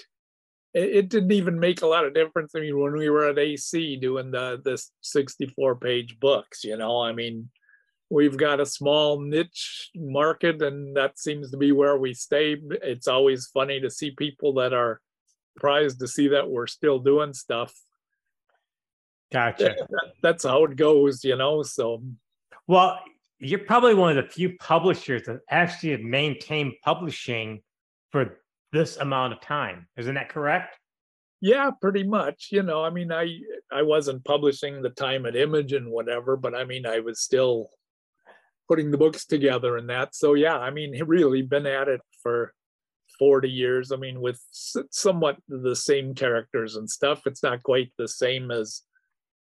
it, 0.73 0.95
it, 0.95 1.09
didn't 1.09 1.31
even 1.31 1.59
make 1.59 1.81
a 1.81 1.87
lot 1.87 2.05
of 2.05 2.13
difference. 2.13 2.53
I 2.55 2.61
mean, 2.61 2.79
when 2.79 2.93
we 2.93 3.09
were 3.09 3.27
at 3.27 3.39
AC 3.39 3.97
doing 3.97 4.31
the 4.31 4.61
this 4.63 4.91
64 5.01 5.75
page 5.77 6.17
books, 6.19 6.63
you 6.63 6.77
know, 6.77 7.01
I 7.01 7.11
mean, 7.11 7.49
we've 8.09 8.37
got 8.37 8.59
a 8.59 8.65
small 8.65 9.19
niche 9.21 9.91
market 9.95 10.61
and 10.61 10.95
that 10.95 11.19
seems 11.19 11.51
to 11.51 11.57
be 11.57 11.71
where 11.71 11.97
we 11.97 12.13
stay. 12.13 12.57
It's 12.81 13.07
always 13.07 13.47
funny 13.47 13.79
to 13.81 13.89
see 13.89 14.11
people 14.11 14.53
that 14.55 14.73
are 14.73 14.99
surprised 15.53 15.99
to 15.99 16.07
see 16.07 16.29
that 16.29 16.49
we're 16.49 16.67
still 16.67 16.99
doing 16.99 17.33
stuff. 17.33 17.73
Gotcha. 19.31 19.75
That, 19.89 20.11
that's 20.23 20.43
how 20.43 20.63
it 20.65 20.75
goes, 20.75 21.23
you 21.23 21.35
know. 21.35 21.61
So 21.63 22.03
well, 22.67 22.99
you're 23.39 23.59
probably 23.59 23.93
one 23.93 24.17
of 24.17 24.23
the 24.23 24.31
few 24.31 24.55
publishers 24.57 25.23
that 25.23 25.39
actually 25.49 25.91
have 25.91 26.01
maintained 26.01 26.73
publishing 26.83 27.61
for 28.11 28.39
this 28.71 28.97
amount 28.97 29.33
of 29.33 29.41
time. 29.41 29.87
Isn't 29.97 30.15
that 30.15 30.29
correct? 30.29 30.77
Yeah, 31.41 31.71
pretty 31.81 32.03
much. 32.03 32.49
You 32.51 32.63
know, 32.63 32.83
I 32.83 32.89
mean, 32.89 33.11
I 33.11 33.39
I 33.71 33.83
wasn't 33.83 34.25
publishing 34.25 34.81
the 34.81 34.89
time 34.89 35.25
at 35.25 35.35
Image 35.35 35.73
and 35.73 35.89
whatever, 35.89 36.35
but 36.35 36.53
I 36.53 36.65
mean, 36.65 36.85
I 36.85 36.99
was 36.99 37.21
still 37.21 37.69
putting 38.69 38.91
the 38.91 38.97
books 38.97 39.25
together 39.25 39.75
and 39.77 39.89
that. 39.89 40.15
So 40.15 40.35
yeah, 40.35 40.57
I 40.57 40.69
mean, 40.69 40.97
really 41.05 41.41
been 41.41 41.65
at 41.65 41.87
it 41.87 42.01
for 42.21 42.53
40 43.17 43.49
years. 43.49 43.91
I 43.91 43.97
mean, 43.97 44.21
with 44.21 44.39
somewhat 44.51 45.37
the 45.47 45.75
same 45.75 46.13
characters 46.13 46.75
and 46.75 46.89
stuff. 46.89 47.23
It's 47.25 47.43
not 47.43 47.63
quite 47.63 47.91
the 47.97 48.07
same 48.07 48.51
as, 48.51 48.83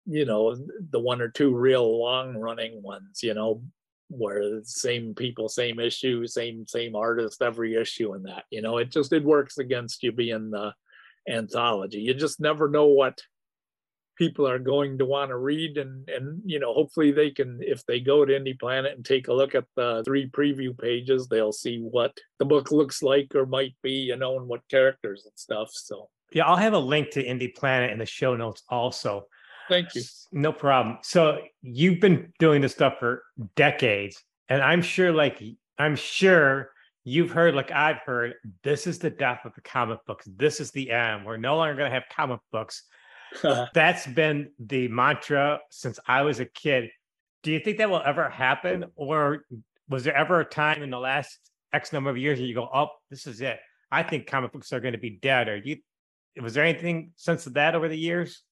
you 0.06 0.24
know, 0.24 0.56
the 0.90 1.00
one 1.00 1.20
or 1.20 1.28
two 1.28 1.54
real 1.54 2.00
long 2.00 2.36
running 2.36 2.82
ones, 2.82 3.20
you 3.22 3.34
know, 3.34 3.62
where 4.08 4.40
the 4.40 4.64
same 4.64 5.14
people, 5.14 5.48
same 5.48 5.78
issue, 5.80 6.26
same 6.26 6.66
same 6.66 6.96
artist 6.96 7.42
every 7.42 7.74
issue 7.74 8.14
and 8.14 8.24
that. 8.26 8.44
You 8.50 8.62
know, 8.62 8.78
it 8.78 8.90
just 8.90 9.12
it 9.12 9.24
works 9.24 9.58
against 9.58 10.02
you 10.02 10.12
being 10.12 10.50
the 10.50 10.72
anthology. 11.28 11.98
You 11.98 12.14
just 12.14 12.40
never 12.40 12.70
know 12.70 12.86
what 12.86 13.20
people 14.18 14.46
are 14.46 14.58
going 14.58 14.98
to 14.98 15.06
want 15.06 15.30
to 15.30 15.36
read 15.36 15.78
and 15.78 16.08
and 16.08 16.42
you 16.44 16.58
know 16.58 16.74
hopefully 16.74 17.12
they 17.12 17.30
can 17.30 17.58
if 17.62 17.86
they 17.86 18.00
go 18.00 18.24
to 18.24 18.32
indie 18.32 18.58
planet 18.58 18.94
and 18.96 19.04
take 19.04 19.28
a 19.28 19.32
look 19.32 19.54
at 19.54 19.64
the 19.76 20.02
three 20.04 20.28
preview 20.28 20.76
pages 20.76 21.28
they'll 21.28 21.52
see 21.52 21.78
what 21.78 22.16
the 22.38 22.44
book 22.44 22.72
looks 22.72 23.02
like 23.02 23.34
or 23.34 23.46
might 23.46 23.74
be 23.82 23.92
you 23.92 24.16
know 24.16 24.36
and 24.36 24.48
what 24.48 24.60
characters 24.68 25.22
and 25.24 25.38
stuff 25.38 25.70
so 25.72 26.08
yeah 26.32 26.44
i'll 26.44 26.56
have 26.56 26.74
a 26.74 26.78
link 26.78 27.10
to 27.10 27.24
indie 27.24 27.54
planet 27.54 27.90
in 27.90 27.98
the 27.98 28.06
show 28.06 28.36
notes 28.36 28.62
also 28.68 29.24
Thank 29.68 29.94
you. 29.94 30.02
No 30.32 30.52
problem. 30.52 30.98
So 31.02 31.40
you've 31.62 32.00
been 32.00 32.32
doing 32.38 32.62
this 32.62 32.72
stuff 32.72 32.94
for 32.98 33.22
decades, 33.54 34.22
and 34.48 34.62
I'm 34.62 34.82
sure, 34.82 35.12
like 35.12 35.42
I'm 35.78 35.94
sure 35.94 36.70
you've 37.04 37.30
heard, 37.30 37.54
like 37.54 37.70
I've 37.70 37.98
heard, 37.98 38.34
this 38.64 38.86
is 38.86 38.98
the 38.98 39.10
death 39.10 39.40
of 39.44 39.54
the 39.54 39.60
comic 39.60 39.98
books. 40.06 40.26
This 40.36 40.60
is 40.60 40.70
the 40.70 40.90
end. 40.90 41.24
We're 41.24 41.36
no 41.36 41.56
longer 41.56 41.74
going 41.74 41.90
to 41.90 41.94
have 41.94 42.04
comic 42.14 42.40
books. 42.50 42.84
That's 43.74 44.06
been 44.06 44.50
the 44.58 44.88
mantra 44.88 45.60
since 45.70 45.98
I 46.06 46.22
was 46.22 46.40
a 46.40 46.44
kid. 46.44 46.90
Do 47.42 47.52
you 47.52 47.60
think 47.60 47.78
that 47.78 47.90
will 47.90 48.02
ever 48.04 48.28
happen, 48.28 48.86
or 48.96 49.44
was 49.88 50.04
there 50.04 50.16
ever 50.16 50.40
a 50.40 50.44
time 50.44 50.82
in 50.82 50.90
the 50.90 50.98
last 50.98 51.38
X 51.72 51.92
number 51.92 52.10
of 52.10 52.18
years 52.18 52.38
that 52.38 52.44
you 52.44 52.54
go, 52.54 52.68
"Oh, 52.72 52.88
this 53.10 53.26
is 53.26 53.40
it"? 53.40 53.58
I 53.90 54.02
think 54.02 54.26
comic 54.26 54.52
books 54.52 54.72
are 54.72 54.80
going 54.80 54.92
to 54.92 54.98
be 54.98 55.18
dead. 55.22 55.48
Or 55.48 55.56
you, 55.56 55.76
was 56.40 56.54
there 56.54 56.64
anything 56.64 57.12
since 57.16 57.44
that 57.44 57.74
over 57.74 57.88
the 57.88 57.98
years? 57.98 58.42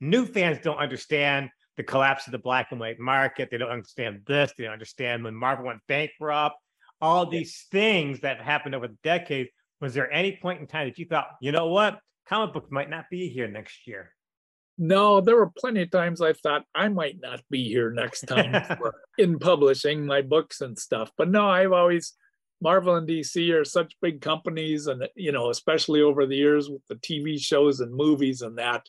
New 0.00 0.26
fans 0.26 0.58
don't 0.62 0.78
understand 0.78 1.50
the 1.76 1.82
collapse 1.82 2.26
of 2.26 2.32
the 2.32 2.38
black 2.38 2.68
and 2.70 2.80
white 2.80 3.00
market. 3.00 3.48
They 3.50 3.58
don't 3.58 3.70
understand 3.70 4.22
this. 4.26 4.52
They 4.56 4.64
don't 4.64 4.72
understand 4.72 5.24
when 5.24 5.34
Marvel 5.34 5.66
went 5.66 5.80
bankrupt. 5.88 6.56
All 7.00 7.26
these 7.26 7.66
things 7.70 8.20
that 8.20 8.40
happened 8.40 8.74
over 8.74 8.88
the 8.88 8.98
decades. 9.02 9.50
Was 9.80 9.94
there 9.94 10.10
any 10.10 10.38
point 10.40 10.60
in 10.60 10.66
time 10.66 10.88
that 10.88 10.98
you 10.98 11.06
thought, 11.06 11.26
you 11.40 11.52
know 11.52 11.66
what, 11.66 11.98
comic 12.26 12.54
books 12.54 12.70
might 12.70 12.88
not 12.88 13.06
be 13.10 13.28
here 13.28 13.48
next 13.48 13.86
year? 13.86 14.13
No, 14.76 15.20
there 15.20 15.36
were 15.36 15.52
plenty 15.56 15.82
of 15.82 15.90
times 15.90 16.20
I 16.20 16.32
thought 16.32 16.64
I 16.74 16.88
might 16.88 17.18
not 17.20 17.40
be 17.48 17.68
here 17.68 17.92
next 17.92 18.22
time 18.22 18.76
in 19.18 19.38
publishing 19.38 20.04
my 20.04 20.20
books 20.20 20.60
and 20.60 20.76
stuff. 20.78 21.12
But 21.16 21.30
no, 21.30 21.48
I've 21.48 21.72
always 21.72 22.14
Marvel 22.60 22.96
and 22.96 23.08
DC 23.08 23.52
are 23.52 23.64
such 23.64 23.94
big 24.00 24.20
companies, 24.20 24.86
and 24.86 25.06
you 25.14 25.32
know, 25.32 25.50
especially 25.50 26.00
over 26.00 26.26
the 26.26 26.36
years 26.36 26.70
with 26.70 26.82
the 26.88 26.96
TV 26.96 27.38
shows 27.38 27.80
and 27.80 27.94
movies 27.94 28.42
and 28.42 28.58
that, 28.58 28.86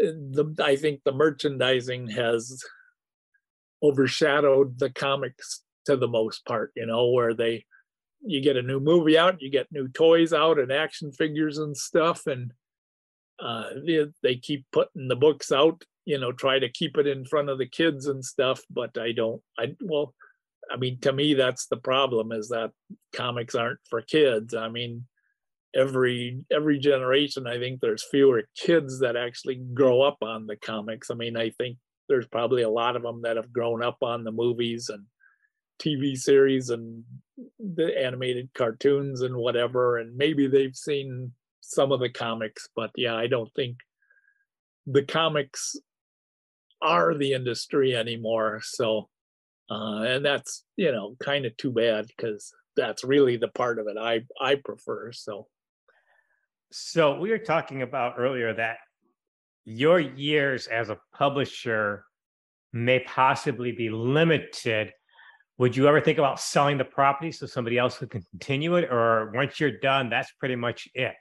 eh, 0.00 0.12
the 0.30 0.54
I 0.62 0.76
think 0.76 1.00
the 1.02 1.12
merchandising 1.12 2.08
has 2.10 2.62
overshadowed 3.82 4.78
the 4.78 4.90
comics 4.90 5.62
to 5.86 5.96
the 5.96 6.08
most 6.08 6.44
part, 6.46 6.72
you 6.76 6.86
know, 6.86 7.08
where 7.08 7.34
they 7.34 7.64
you 8.26 8.40
get 8.40 8.56
a 8.56 8.62
new 8.62 8.80
movie 8.80 9.18
out, 9.18 9.42
you 9.42 9.50
get 9.50 9.72
new 9.72 9.88
toys 9.88 10.32
out 10.32 10.58
and 10.58 10.70
action 10.70 11.10
figures 11.10 11.58
and 11.58 11.76
stuff, 11.76 12.26
and 12.26 12.52
uh, 13.40 13.70
they, 13.84 14.06
they 14.22 14.36
keep 14.36 14.64
putting 14.72 15.08
the 15.08 15.16
books 15.16 15.52
out, 15.52 15.82
you 16.04 16.18
know, 16.18 16.32
try 16.32 16.58
to 16.58 16.68
keep 16.68 16.96
it 16.96 17.06
in 17.06 17.24
front 17.24 17.48
of 17.48 17.58
the 17.58 17.68
kids 17.68 18.06
and 18.06 18.24
stuff. 18.24 18.60
But 18.70 18.96
I 18.98 19.12
don't, 19.12 19.42
I 19.58 19.74
well, 19.80 20.14
I 20.70 20.76
mean, 20.76 20.98
to 21.00 21.12
me, 21.12 21.34
that's 21.34 21.66
the 21.66 21.76
problem 21.76 22.32
is 22.32 22.48
that 22.48 22.70
comics 23.14 23.54
aren't 23.54 23.80
for 23.88 24.00
kids. 24.00 24.54
I 24.54 24.68
mean, 24.68 25.04
every 25.74 26.44
every 26.52 26.78
generation 26.78 27.46
i 27.46 27.58
think 27.58 27.80
there's 27.80 28.06
fewer 28.10 28.42
kids 28.56 29.00
that 29.00 29.16
actually 29.16 29.56
grow 29.74 30.02
up 30.02 30.18
on 30.22 30.46
the 30.46 30.56
comics 30.56 31.10
i 31.10 31.14
mean 31.14 31.36
i 31.36 31.50
think 31.50 31.76
there's 32.08 32.26
probably 32.28 32.62
a 32.62 32.70
lot 32.70 32.96
of 32.96 33.02
them 33.02 33.22
that 33.22 33.36
have 33.36 33.52
grown 33.52 33.82
up 33.82 33.98
on 34.02 34.24
the 34.24 34.30
movies 34.30 34.88
and 34.88 35.04
tv 35.82 36.16
series 36.16 36.70
and 36.70 37.02
the 37.58 37.98
animated 38.00 38.48
cartoons 38.54 39.22
and 39.22 39.34
whatever 39.34 39.98
and 39.98 40.16
maybe 40.16 40.46
they've 40.46 40.76
seen 40.76 41.32
some 41.66 41.92
of 41.92 42.00
the 42.00 42.08
comics 42.08 42.68
but 42.76 42.90
yeah 42.96 43.14
i 43.14 43.26
don't 43.26 43.52
think 43.54 43.78
the 44.86 45.02
comics 45.02 45.76
are 46.82 47.14
the 47.14 47.32
industry 47.32 47.96
anymore 47.96 48.60
so 48.62 49.08
uh, 49.70 50.02
and 50.02 50.24
that's 50.24 50.64
you 50.76 50.92
know 50.92 51.16
kind 51.20 51.46
of 51.46 51.56
too 51.56 51.72
bad 51.72 52.06
because 52.06 52.52
that's 52.76 53.04
really 53.04 53.36
the 53.36 53.48
part 53.48 53.78
of 53.78 53.86
it 53.86 53.96
i 53.98 54.20
i 54.40 54.54
prefer 54.54 55.10
so 55.12 55.46
so 56.70 57.18
we 57.18 57.30
were 57.30 57.38
talking 57.38 57.82
about 57.82 58.14
earlier 58.18 58.52
that 58.52 58.78
your 59.64 60.00
years 60.00 60.66
as 60.66 60.90
a 60.90 60.98
publisher 61.16 62.04
may 62.72 63.00
possibly 63.00 63.72
be 63.72 63.88
limited. 63.88 64.92
Would 65.58 65.76
you 65.76 65.86
ever 65.86 66.00
think 66.00 66.18
about 66.18 66.40
selling 66.40 66.76
the 66.76 66.84
property 66.84 67.30
so 67.30 67.46
somebody 67.46 67.78
else 67.78 67.98
could 67.98 68.10
continue 68.10 68.74
it? 68.74 68.90
Or 68.90 69.30
once 69.32 69.60
you're 69.60 69.78
done, 69.78 70.10
that's 70.10 70.32
pretty 70.32 70.56
much 70.56 70.88
it? 70.94 71.14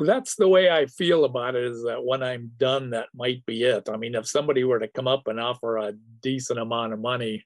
That's 0.00 0.36
the 0.36 0.48
way 0.48 0.70
I 0.70 0.86
feel 0.86 1.24
about 1.24 1.56
it 1.56 1.64
is 1.64 1.84
that 1.84 2.04
when 2.04 2.22
I'm 2.22 2.52
done, 2.56 2.90
that 2.90 3.08
might 3.14 3.44
be 3.46 3.62
it. 3.64 3.88
I 3.88 3.96
mean, 3.96 4.14
if 4.14 4.26
somebody 4.26 4.64
were 4.64 4.78
to 4.78 4.88
come 4.88 5.08
up 5.08 5.26
and 5.26 5.40
offer 5.40 5.76
a 5.76 5.94
decent 6.20 6.58
amount 6.58 6.92
of 6.92 7.00
money, 7.00 7.44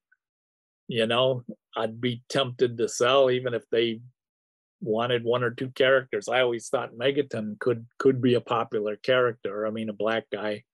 you 0.87 1.07
know, 1.07 1.45
I'd 1.77 2.01
be 2.01 2.23
tempted 2.29 2.79
to 2.79 2.89
sell 2.89 3.31
even 3.31 3.55
if 3.55 3.65
they 3.71 4.01
wanted 4.81 5.25
one 5.25 5.43
or 5.43 5.51
two 5.51 5.71
characters. 5.71 6.29
I 6.29 6.41
always 6.41 6.69
thought 6.69 6.95
Megaton 6.95 7.59
could 7.59 7.87
could 7.99 8.23
be 8.23 8.35
a 8.35 8.41
popular 8.41 8.97
character. 8.97 9.67
I 9.67 9.71
mean, 9.71 9.89
a 9.89 9.95
black 9.95 10.25
guy, 10.33 10.65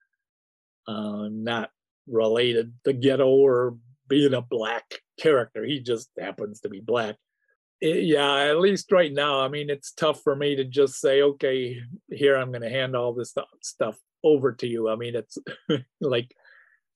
uh, 0.87 1.29
not 1.31 1.71
related 2.07 2.75
to 2.85 2.93
Ghetto 2.93 3.27
or 3.27 3.77
being 4.09 4.35
a 4.35 4.43
black 4.43 4.85
character. 5.19 5.65
He 5.65 5.81
just 5.81 6.11
happens 6.19 6.61
to 6.61 6.69
be 6.69 6.81
black. 6.81 7.17
It, 7.81 7.97
eh, 7.97 8.01
yeah, 8.01 8.51
at 8.51 8.59
least 8.59 8.93
right 8.93 9.13
now. 9.13 9.41
I 9.41 9.49
mean, 9.49 9.71
it's 9.71 9.93
tough 9.93 10.23
for 10.23 10.35
me 10.35 10.57
to 10.57 10.65
just 10.65 11.01
say, 11.01 11.23
okay, 11.23 11.79
here 12.11 12.37
I'm 12.37 12.51
going 12.51 12.63
to 12.63 12.71
hand 12.71 12.97
all 12.97 13.13
this 13.13 13.35
stuff 13.63 13.99
over 14.23 14.53
to 14.53 14.67
you. 14.67 14.89
I 14.89 14.97
mean, 14.97 15.15
it's 15.17 15.39
like, 16.01 16.35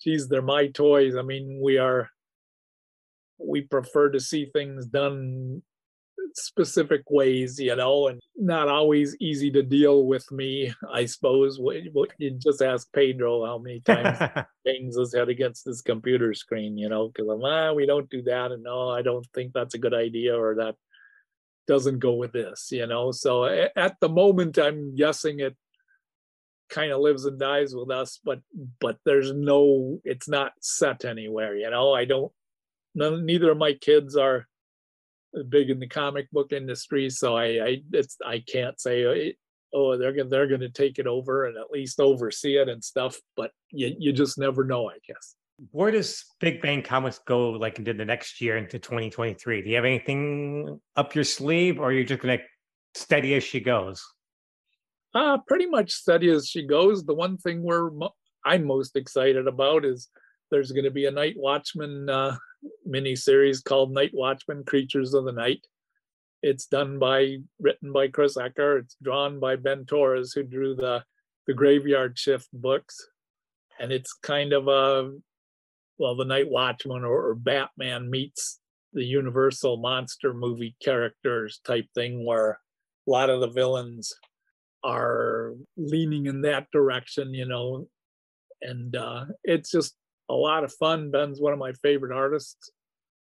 geez, 0.02 0.28
they're 0.28 0.42
my 0.42 0.68
toys. 0.68 1.16
I 1.16 1.22
mean, 1.22 1.60
we 1.62 1.78
are 1.78 2.10
we 3.38 3.60
prefer 3.60 4.10
to 4.10 4.20
see 4.20 4.46
things 4.46 4.86
done 4.86 5.62
specific 6.34 7.02
ways, 7.10 7.58
you 7.58 7.74
know, 7.76 8.08
and 8.08 8.20
not 8.36 8.68
always 8.68 9.16
easy 9.20 9.50
to 9.52 9.62
deal 9.62 10.04
with 10.04 10.30
me, 10.30 10.72
I 10.92 11.06
suppose. 11.06 11.58
You 11.58 12.30
just 12.38 12.62
ask 12.62 12.90
Pedro 12.92 13.44
how 13.44 13.58
many 13.58 13.80
times 13.84 14.18
bangs 14.64 14.96
his 14.96 15.14
head 15.14 15.28
against 15.28 15.64
his 15.66 15.82
computer 15.82 16.34
screen, 16.34 16.78
you 16.78 16.88
know, 16.88 17.08
because 17.08 17.28
I'm, 17.28 17.44
ah, 17.44 17.72
we 17.72 17.86
don't 17.86 18.10
do 18.10 18.22
that. 18.22 18.52
And 18.52 18.62
no, 18.62 18.90
I 18.90 19.02
don't 19.02 19.26
think 19.34 19.52
that's 19.52 19.74
a 19.74 19.78
good 19.78 19.94
idea 19.94 20.38
or 20.38 20.56
that 20.56 20.76
doesn't 21.66 21.98
go 21.98 22.14
with 22.14 22.32
this, 22.32 22.68
you 22.72 22.86
know. 22.86 23.12
So 23.12 23.44
at 23.44 23.96
the 24.00 24.08
moment, 24.08 24.58
I'm 24.58 24.96
guessing 24.96 25.40
it 25.40 25.56
kind 26.70 26.92
of 26.92 27.00
lives 27.00 27.24
and 27.24 27.38
dies 27.38 27.74
with 27.74 27.90
us, 27.90 28.18
but 28.24 28.40
but 28.80 28.98
there's 29.04 29.32
no, 29.32 30.00
it's 30.04 30.28
not 30.28 30.52
set 30.60 31.04
anywhere, 31.04 31.56
you 31.56 31.70
know. 31.70 31.92
I 31.92 32.06
don't, 32.06 32.32
none, 32.94 33.24
neither 33.26 33.50
of 33.50 33.58
my 33.58 33.74
kids 33.74 34.16
are 34.16 34.47
big 35.44 35.70
in 35.70 35.78
the 35.78 35.88
comic 35.88 36.30
book 36.30 36.52
industry, 36.52 37.10
so 37.10 37.36
I 37.36 37.44
I 37.44 37.82
it's 37.92 38.16
I 38.24 38.40
can't 38.40 38.80
say 38.80 39.04
oh, 39.04 39.78
oh 39.78 39.98
they're 39.98 40.12
gonna 40.12 40.28
they're 40.28 40.46
gonna 40.46 40.68
take 40.68 40.98
it 40.98 41.06
over 41.06 41.46
and 41.46 41.56
at 41.56 41.70
least 41.70 42.00
oversee 42.00 42.56
it 42.56 42.68
and 42.68 42.82
stuff, 42.82 43.18
but 43.36 43.50
you 43.70 43.94
you 43.98 44.12
just 44.12 44.38
never 44.38 44.64
know, 44.64 44.88
I 44.88 44.98
guess. 45.06 45.36
Where 45.72 45.90
does 45.90 46.24
Big 46.38 46.62
Bang 46.62 46.82
Comics 46.82 47.18
go 47.26 47.50
like 47.50 47.78
into 47.78 47.92
the 47.92 48.04
next 48.04 48.40
year 48.40 48.56
into 48.56 48.78
2023? 48.78 49.62
Do 49.62 49.68
you 49.68 49.76
have 49.76 49.84
anything 49.84 50.80
up 50.96 51.14
your 51.14 51.24
sleeve 51.24 51.80
or 51.80 51.86
are 51.88 51.92
you 51.92 52.04
just 52.04 52.22
gonna 52.22 52.38
steady 52.94 53.34
as 53.34 53.44
she 53.44 53.60
goes? 53.60 54.04
Uh, 55.14 55.38
pretty 55.46 55.66
much 55.66 55.90
steady 55.90 56.30
as 56.30 56.46
she 56.46 56.66
goes. 56.66 57.04
The 57.04 57.14
one 57.14 57.38
thing 57.38 57.62
we're 57.62 57.90
mo- 57.90 58.14
I'm 58.44 58.64
most 58.64 58.94
excited 58.94 59.46
about 59.48 59.84
is 59.84 60.08
there's 60.50 60.72
going 60.72 60.84
to 60.84 60.90
be 60.90 61.06
a 61.06 61.10
Night 61.10 61.34
Watchman 61.36 62.08
uh, 62.08 62.36
mini 62.84 63.16
series 63.16 63.60
called 63.60 63.92
Night 63.92 64.12
Watchman: 64.14 64.64
Creatures 64.64 65.14
of 65.14 65.24
the 65.24 65.32
Night. 65.32 65.66
It's 66.42 66.66
done 66.66 66.98
by 66.98 67.38
written 67.60 67.92
by 67.92 68.08
Chris 68.08 68.36
Ecker. 68.36 68.80
It's 68.80 68.96
drawn 69.02 69.40
by 69.40 69.56
Ben 69.56 69.84
Torres, 69.84 70.32
who 70.32 70.42
drew 70.42 70.74
the 70.74 71.04
the 71.46 71.54
Graveyard 71.54 72.18
Shift 72.18 72.48
books, 72.52 73.08
and 73.80 73.92
it's 73.92 74.12
kind 74.12 74.52
of 74.52 74.68
a 74.68 75.12
well, 75.98 76.14
the 76.14 76.24
Night 76.24 76.48
Watchman 76.48 77.04
or, 77.04 77.28
or 77.28 77.34
Batman 77.34 78.08
meets 78.08 78.60
the 78.92 79.04
Universal 79.04 79.78
monster 79.78 80.32
movie 80.32 80.76
characters 80.82 81.60
type 81.64 81.86
thing, 81.94 82.24
where 82.24 82.60
a 83.06 83.10
lot 83.10 83.30
of 83.30 83.40
the 83.40 83.50
villains 83.50 84.14
are 84.84 85.54
leaning 85.76 86.26
in 86.26 86.42
that 86.42 86.70
direction, 86.72 87.34
you 87.34 87.46
know, 87.46 87.88
and 88.62 88.94
uh, 88.96 89.24
it's 89.44 89.70
just 89.70 89.94
a 90.28 90.34
lot 90.34 90.64
of 90.64 90.72
fun. 90.72 91.10
Ben's 91.10 91.40
one 91.40 91.52
of 91.52 91.58
my 91.58 91.72
favorite 91.72 92.16
artists, 92.16 92.70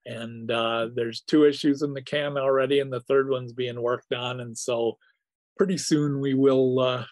and 0.06 0.50
uh, 0.50 0.88
there's 0.94 1.20
two 1.20 1.44
issues 1.44 1.82
in 1.82 1.94
the 1.94 2.02
can 2.02 2.36
already, 2.38 2.80
and 2.80 2.92
the 2.92 3.00
third 3.00 3.28
one's 3.28 3.52
being 3.52 3.80
worked 3.80 4.12
on, 4.12 4.40
and 4.40 4.56
so 4.56 4.98
pretty 5.56 5.78
soon 5.78 6.20
we 6.20 6.34
will. 6.34 6.80
Uh, 6.80 7.04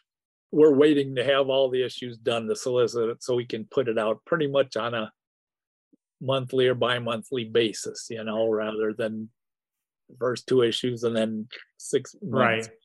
we're 0.53 0.75
waiting 0.75 1.17
to 1.17 1.25
have 1.25 1.49
all 1.49 1.69
the 1.69 1.85
issues 1.85 2.17
done 2.17 2.47
to 2.47 2.57
solicit 2.57 3.11
it 3.11 3.23
so 3.23 3.35
we 3.35 3.45
can 3.45 3.67
put 3.71 3.89
it 3.89 3.99
out 3.99 4.25
pretty 4.25 4.47
much 4.47 4.77
on 4.77 4.95
a 4.95 5.13
monthly 6.21 6.69
or 6.69 6.75
bi-monthly 6.75 7.45
basis, 7.45 8.07
you 8.09 8.23
know, 8.25 8.49
rather 8.49 8.95
than 8.97 9.29
first 10.19 10.47
two 10.47 10.63
issues 10.63 11.03
and 11.03 11.17
then 11.17 11.49
six 11.77 12.15
months. 12.23 12.69
Right. 12.69 12.77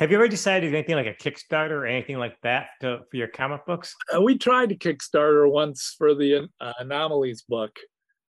Have 0.00 0.10
you 0.10 0.16
ever 0.16 0.28
decided 0.28 0.74
anything 0.74 0.96
like 0.96 1.04
a 1.04 1.12
Kickstarter 1.12 1.72
or 1.72 1.86
anything 1.86 2.16
like 2.16 2.40
that 2.42 2.68
to, 2.80 3.00
for 3.10 3.16
your 3.18 3.28
comic 3.28 3.66
books? 3.66 3.94
Uh, 4.10 4.22
we 4.22 4.38
tried 4.38 4.70
Kickstarter 4.70 5.48
once 5.52 5.94
for 5.98 6.14
the 6.14 6.48
uh, 6.58 6.72
Anomalies 6.78 7.42
book, 7.46 7.78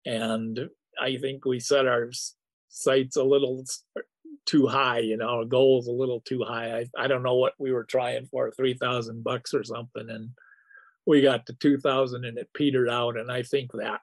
and 0.05 0.59
I 1.01 1.15
think 1.15 1.45
we 1.45 1.61
set 1.61 1.87
our 1.87 2.09
sights 2.67 3.15
a 3.15 3.23
little 3.23 3.63
too 4.45 4.67
high. 4.67 4.99
You 4.99 5.15
know, 5.15 5.29
our 5.29 5.45
goal 5.45 5.79
goals 5.79 5.87
a 5.87 5.93
little 5.93 6.19
too 6.19 6.43
high. 6.43 6.79
I, 6.79 7.03
I 7.05 7.07
don't 7.07 7.23
know 7.23 7.35
what 7.35 7.53
we 7.57 7.71
were 7.71 7.85
trying 7.85 8.25
for, 8.25 8.51
three 8.51 8.73
thousand 8.73 9.23
bucks 9.23 9.53
or 9.53 9.63
something, 9.63 10.09
and 10.09 10.31
we 11.05 11.21
got 11.21 11.45
to 11.45 11.53
two 11.53 11.77
thousand, 11.77 12.25
and 12.25 12.37
it 12.37 12.49
petered 12.53 12.89
out. 12.89 13.15
And 13.15 13.31
I 13.31 13.41
think 13.41 13.71
that 13.71 14.01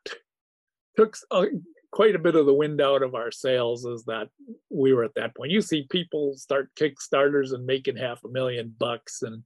took 0.97 1.15
uh, 1.31 1.45
quite 1.93 2.15
a 2.15 2.21
bit 2.21 2.37
of 2.37 2.47
the 2.47 2.55
wind 2.55 2.81
out 2.81 3.03
of 3.03 3.15
our 3.15 3.31
sails. 3.31 3.85
Is 3.85 4.05
that 4.05 4.29
we 4.71 4.93
were 4.93 5.05
at 5.05 5.15
that 5.15 5.35
point. 5.37 5.51
You 5.51 5.61
see 5.61 5.87
people 5.91 6.35
start 6.37 6.71
Kickstarters 6.75 7.53
and 7.53 7.67
making 7.67 7.97
half 7.97 8.25
a 8.25 8.29
million 8.29 8.75
bucks, 8.79 9.23
and 9.23 9.43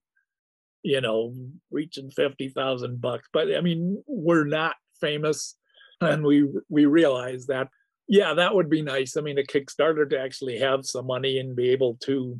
you 0.82 1.00
know, 1.00 1.34
reaching 1.70 2.10
50,000 2.10 3.00
bucks. 3.00 3.26
But 3.32 3.56
I 3.56 3.62
mean, 3.62 4.02
we're 4.06 4.44
not 4.44 4.76
famous 5.00 5.56
and 6.00 6.24
we 6.24 6.48
we 6.68 6.86
realize 6.86 7.46
that 7.46 7.68
yeah, 8.06 8.34
that 8.34 8.54
would 8.54 8.68
be 8.68 8.82
nice. 8.82 9.16
I 9.16 9.22
mean, 9.22 9.38
a 9.38 9.42
Kickstarter 9.42 10.08
to 10.10 10.20
actually 10.20 10.58
have 10.58 10.84
some 10.84 11.06
money 11.06 11.38
and 11.38 11.56
be 11.56 11.70
able 11.70 11.96
to 12.02 12.38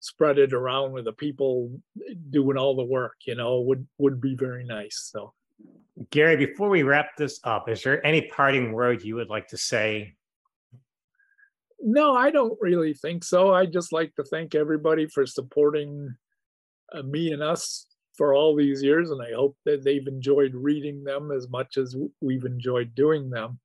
spread 0.00 0.38
it 0.38 0.54
around 0.54 0.92
with 0.92 1.04
the 1.04 1.12
people 1.12 1.70
doing 2.30 2.56
all 2.56 2.74
the 2.74 2.84
work, 2.84 3.16
you 3.26 3.34
know, 3.34 3.60
would 3.60 3.86
would 3.98 4.20
be 4.20 4.34
very 4.34 4.64
nice. 4.64 5.10
So 5.12 5.34
Gary, 6.10 6.36
before 6.36 6.68
we 6.68 6.82
wrap 6.82 7.16
this 7.16 7.40
up, 7.44 7.68
is 7.68 7.82
there 7.82 8.04
any 8.06 8.28
parting 8.28 8.72
word 8.72 9.02
you 9.02 9.16
would 9.16 9.28
like 9.28 9.48
to 9.48 9.58
say? 9.58 10.14
no, 11.82 12.14
I 12.14 12.30
don't 12.30 12.58
really 12.60 12.94
think 12.94 13.24
so. 13.24 13.54
I 13.54 13.66
just 13.66 13.92
like 13.92 14.14
to 14.16 14.24
thank 14.24 14.54
everybody 14.54 15.06
for 15.06 15.26
supporting 15.26 16.14
uh, 16.92 17.02
me 17.02 17.32
and 17.32 17.42
us 17.42 17.86
for 18.16 18.34
all 18.34 18.54
these 18.54 18.82
years, 18.82 19.10
and 19.10 19.22
I 19.22 19.32
hope 19.34 19.56
that 19.64 19.82
they've 19.82 20.06
enjoyed 20.06 20.52
reading 20.54 21.04
them 21.04 21.30
as 21.30 21.48
much 21.48 21.78
as 21.78 21.96
we've 22.20 22.44
enjoyed 22.44 22.94
doing 22.94 23.30
them. 23.30 23.58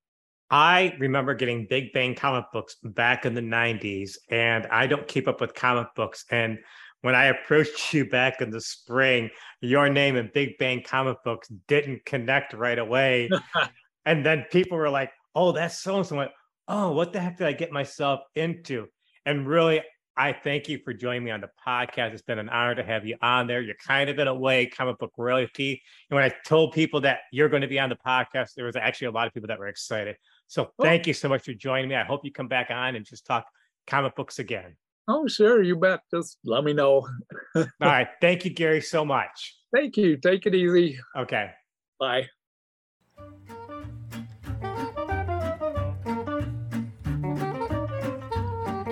I 0.49 0.95
remember 0.99 1.34
getting 1.34 1.67
Big 1.69 1.91
Bang 1.91 2.15
comic 2.15 2.45
books 2.53 2.77
back 2.84 3.25
in 3.25 3.34
the 3.34 3.41
90s, 3.41 4.17
and 4.29 4.65
I 4.67 4.88
don't 4.88 5.08
keep 5.08 5.27
up 5.27 5.41
with 5.41 5.53
comic 5.53 5.88
books. 5.95 6.23
And 6.29 6.60
when 7.01 7.15
I 7.15 7.25
approached 7.25 7.93
you 7.93 8.10
back 8.10 8.41
in 8.41 8.49
the 8.49 8.62
spring, 8.62 9.29
your 9.62 9.89
name 9.89 10.15
and 10.15 10.31
Big 10.34 10.58
Bang 10.58 10.81
comic 10.84 11.17
books 11.23 11.47
didn't 11.67 12.05
connect 12.05 12.53
right 12.53 12.79
away. 12.79 13.29
and 14.05 14.25
then 14.25 14.45
people 14.51 14.77
were 14.77 14.89
like, 14.89 15.12
oh, 15.36 15.51
that's 15.51 15.79
so 15.81 15.97
and 15.97 16.05
so. 16.05 16.15
Went, 16.17 16.31
oh, 16.67 16.91
what 16.91 17.13
the 17.13 17.19
heck 17.19 17.38
did 17.38 17.47
I 17.47 17.53
get 17.53 17.71
myself 17.71 18.21
into? 18.36 18.88
And 19.25 19.47
really, 19.47 19.81
I 20.17 20.31
thank 20.31 20.69
you 20.69 20.79
for 20.84 20.93
joining 20.93 21.25
me 21.25 21.31
on 21.31 21.41
the 21.41 21.49
podcast. 21.67 22.13
It's 22.13 22.21
been 22.21 22.39
an 22.39 22.47
honor 22.47 22.73
to 22.75 22.84
have 22.84 23.05
you 23.05 23.17
on 23.21 23.47
there. 23.47 23.62
You're 23.62 23.75
kind 23.86 24.10
of 24.10 24.17
in 24.17 24.27
a 24.27 24.34
way 24.34 24.65
comic 24.65 24.97
book 24.97 25.12
royalty. 25.17 25.81
And 26.10 26.15
when 26.15 26.23
I 26.23 26.34
told 26.47 26.73
people 26.73 27.01
that 27.01 27.19
you're 27.34 27.49
going 27.49 27.63
to 27.63 27.67
be 27.67 27.79
on 27.79 27.89
the 27.89 27.97
podcast, 27.97 28.53
there 28.55 28.65
was 28.65 28.75
actually 28.77 29.08
a 29.08 29.12
lot 29.12 29.27
of 29.27 29.34
people 29.34 29.47
that 29.47 29.60
were 29.60 29.67
excited. 29.67 30.15
So 30.47 30.71
Oh. 30.79 30.84
thank 30.84 31.05
you 31.05 31.13
so 31.13 31.27
much 31.27 31.43
for 31.43 31.53
joining 31.53 31.89
me. 31.89 31.95
I 31.95 32.03
hope 32.05 32.23
you 32.23 32.31
come 32.31 32.47
back 32.47 32.71
on 32.71 32.95
and 32.95 33.05
just 33.05 33.25
talk 33.25 33.45
comic 33.88 34.15
books 34.15 34.39
again. 34.39 34.77
Oh, 35.07 35.27
sure, 35.27 35.61
you 35.61 35.75
bet. 35.75 36.01
Just 36.13 36.37
let 36.43 36.63
me 36.63 36.73
know. 36.73 37.07
All 37.55 37.65
right. 37.79 38.07
Thank 38.21 38.43
you, 38.45 38.51
Gary, 38.51 38.81
so 38.81 39.05
much. 39.05 39.55
Thank 39.73 39.97
you. 39.97 40.17
Take 40.17 40.45
it 40.45 40.55
easy. 40.55 40.97
Okay. 41.17 41.51
Bye. 41.99 42.27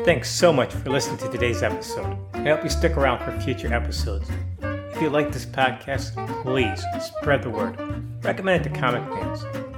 Thanks 0.06 0.30
so 0.30 0.52
much 0.52 0.74
for 0.74 0.90
listening 0.90 1.18
to 1.20 1.30
today's 1.30 1.64
episode. 1.64 2.18
I 2.34 2.50
hope 2.50 2.64
you 2.64 2.70
stick 2.70 2.98
around 2.98 3.24
for 3.24 3.40
future 3.40 3.74
episodes. 3.74 4.30
If 4.62 5.02
you 5.02 5.10
like 5.10 5.32
this 5.32 5.46
podcast, 5.46 6.14
please 6.44 6.84
spread 7.02 7.42
the 7.42 7.50
word. 7.50 7.78
Recommend 8.22 8.66
it 8.66 8.70
to 8.70 8.80
comic 8.80 9.02
fans. 9.14 9.73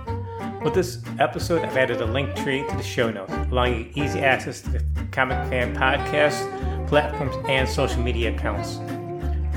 With 0.65 0.73
this 0.73 0.99
episode, 1.19 1.61
I've 1.61 1.77
added 1.77 2.01
a 2.01 2.07
link 2.07 2.35
tree 2.35 2.67
to 2.67 2.75
the 2.75 2.81
show 2.81 3.11
notes, 3.11 3.31
allowing 3.51 3.93
you 3.95 4.03
easy 4.03 4.19
access 4.21 4.61
to 4.61 4.71
the 4.71 4.83
Comic 5.11 5.37
Fan 5.47 5.75
podcast, 5.75 6.87
platforms, 6.87 7.35
and 7.47 7.69
social 7.69 8.01
media 8.01 8.33
accounts. 8.33 8.79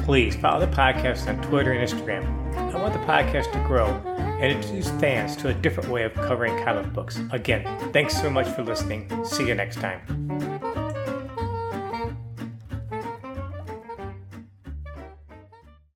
Please 0.04 0.36
follow 0.36 0.60
the 0.60 0.70
podcast 0.70 1.26
on 1.26 1.40
Twitter 1.40 1.72
and 1.72 1.88
Instagram. 1.88 2.26
I 2.74 2.76
want 2.78 2.92
the 2.92 3.00
podcast 3.00 3.50
to 3.52 3.58
grow 3.66 3.86
and 3.86 4.52
introduce 4.52 4.90
fans 5.00 5.34
to 5.36 5.48
a 5.48 5.54
different 5.54 5.88
way 5.88 6.02
of 6.02 6.12
covering 6.12 6.62
comic 6.62 6.92
books. 6.92 7.18
Again, 7.30 7.64
thanks 7.94 8.14
so 8.20 8.28
much 8.28 8.46
for 8.48 8.62
listening. 8.62 9.10
See 9.24 9.48
you 9.48 9.54
next 9.54 9.76
time. 9.76 10.87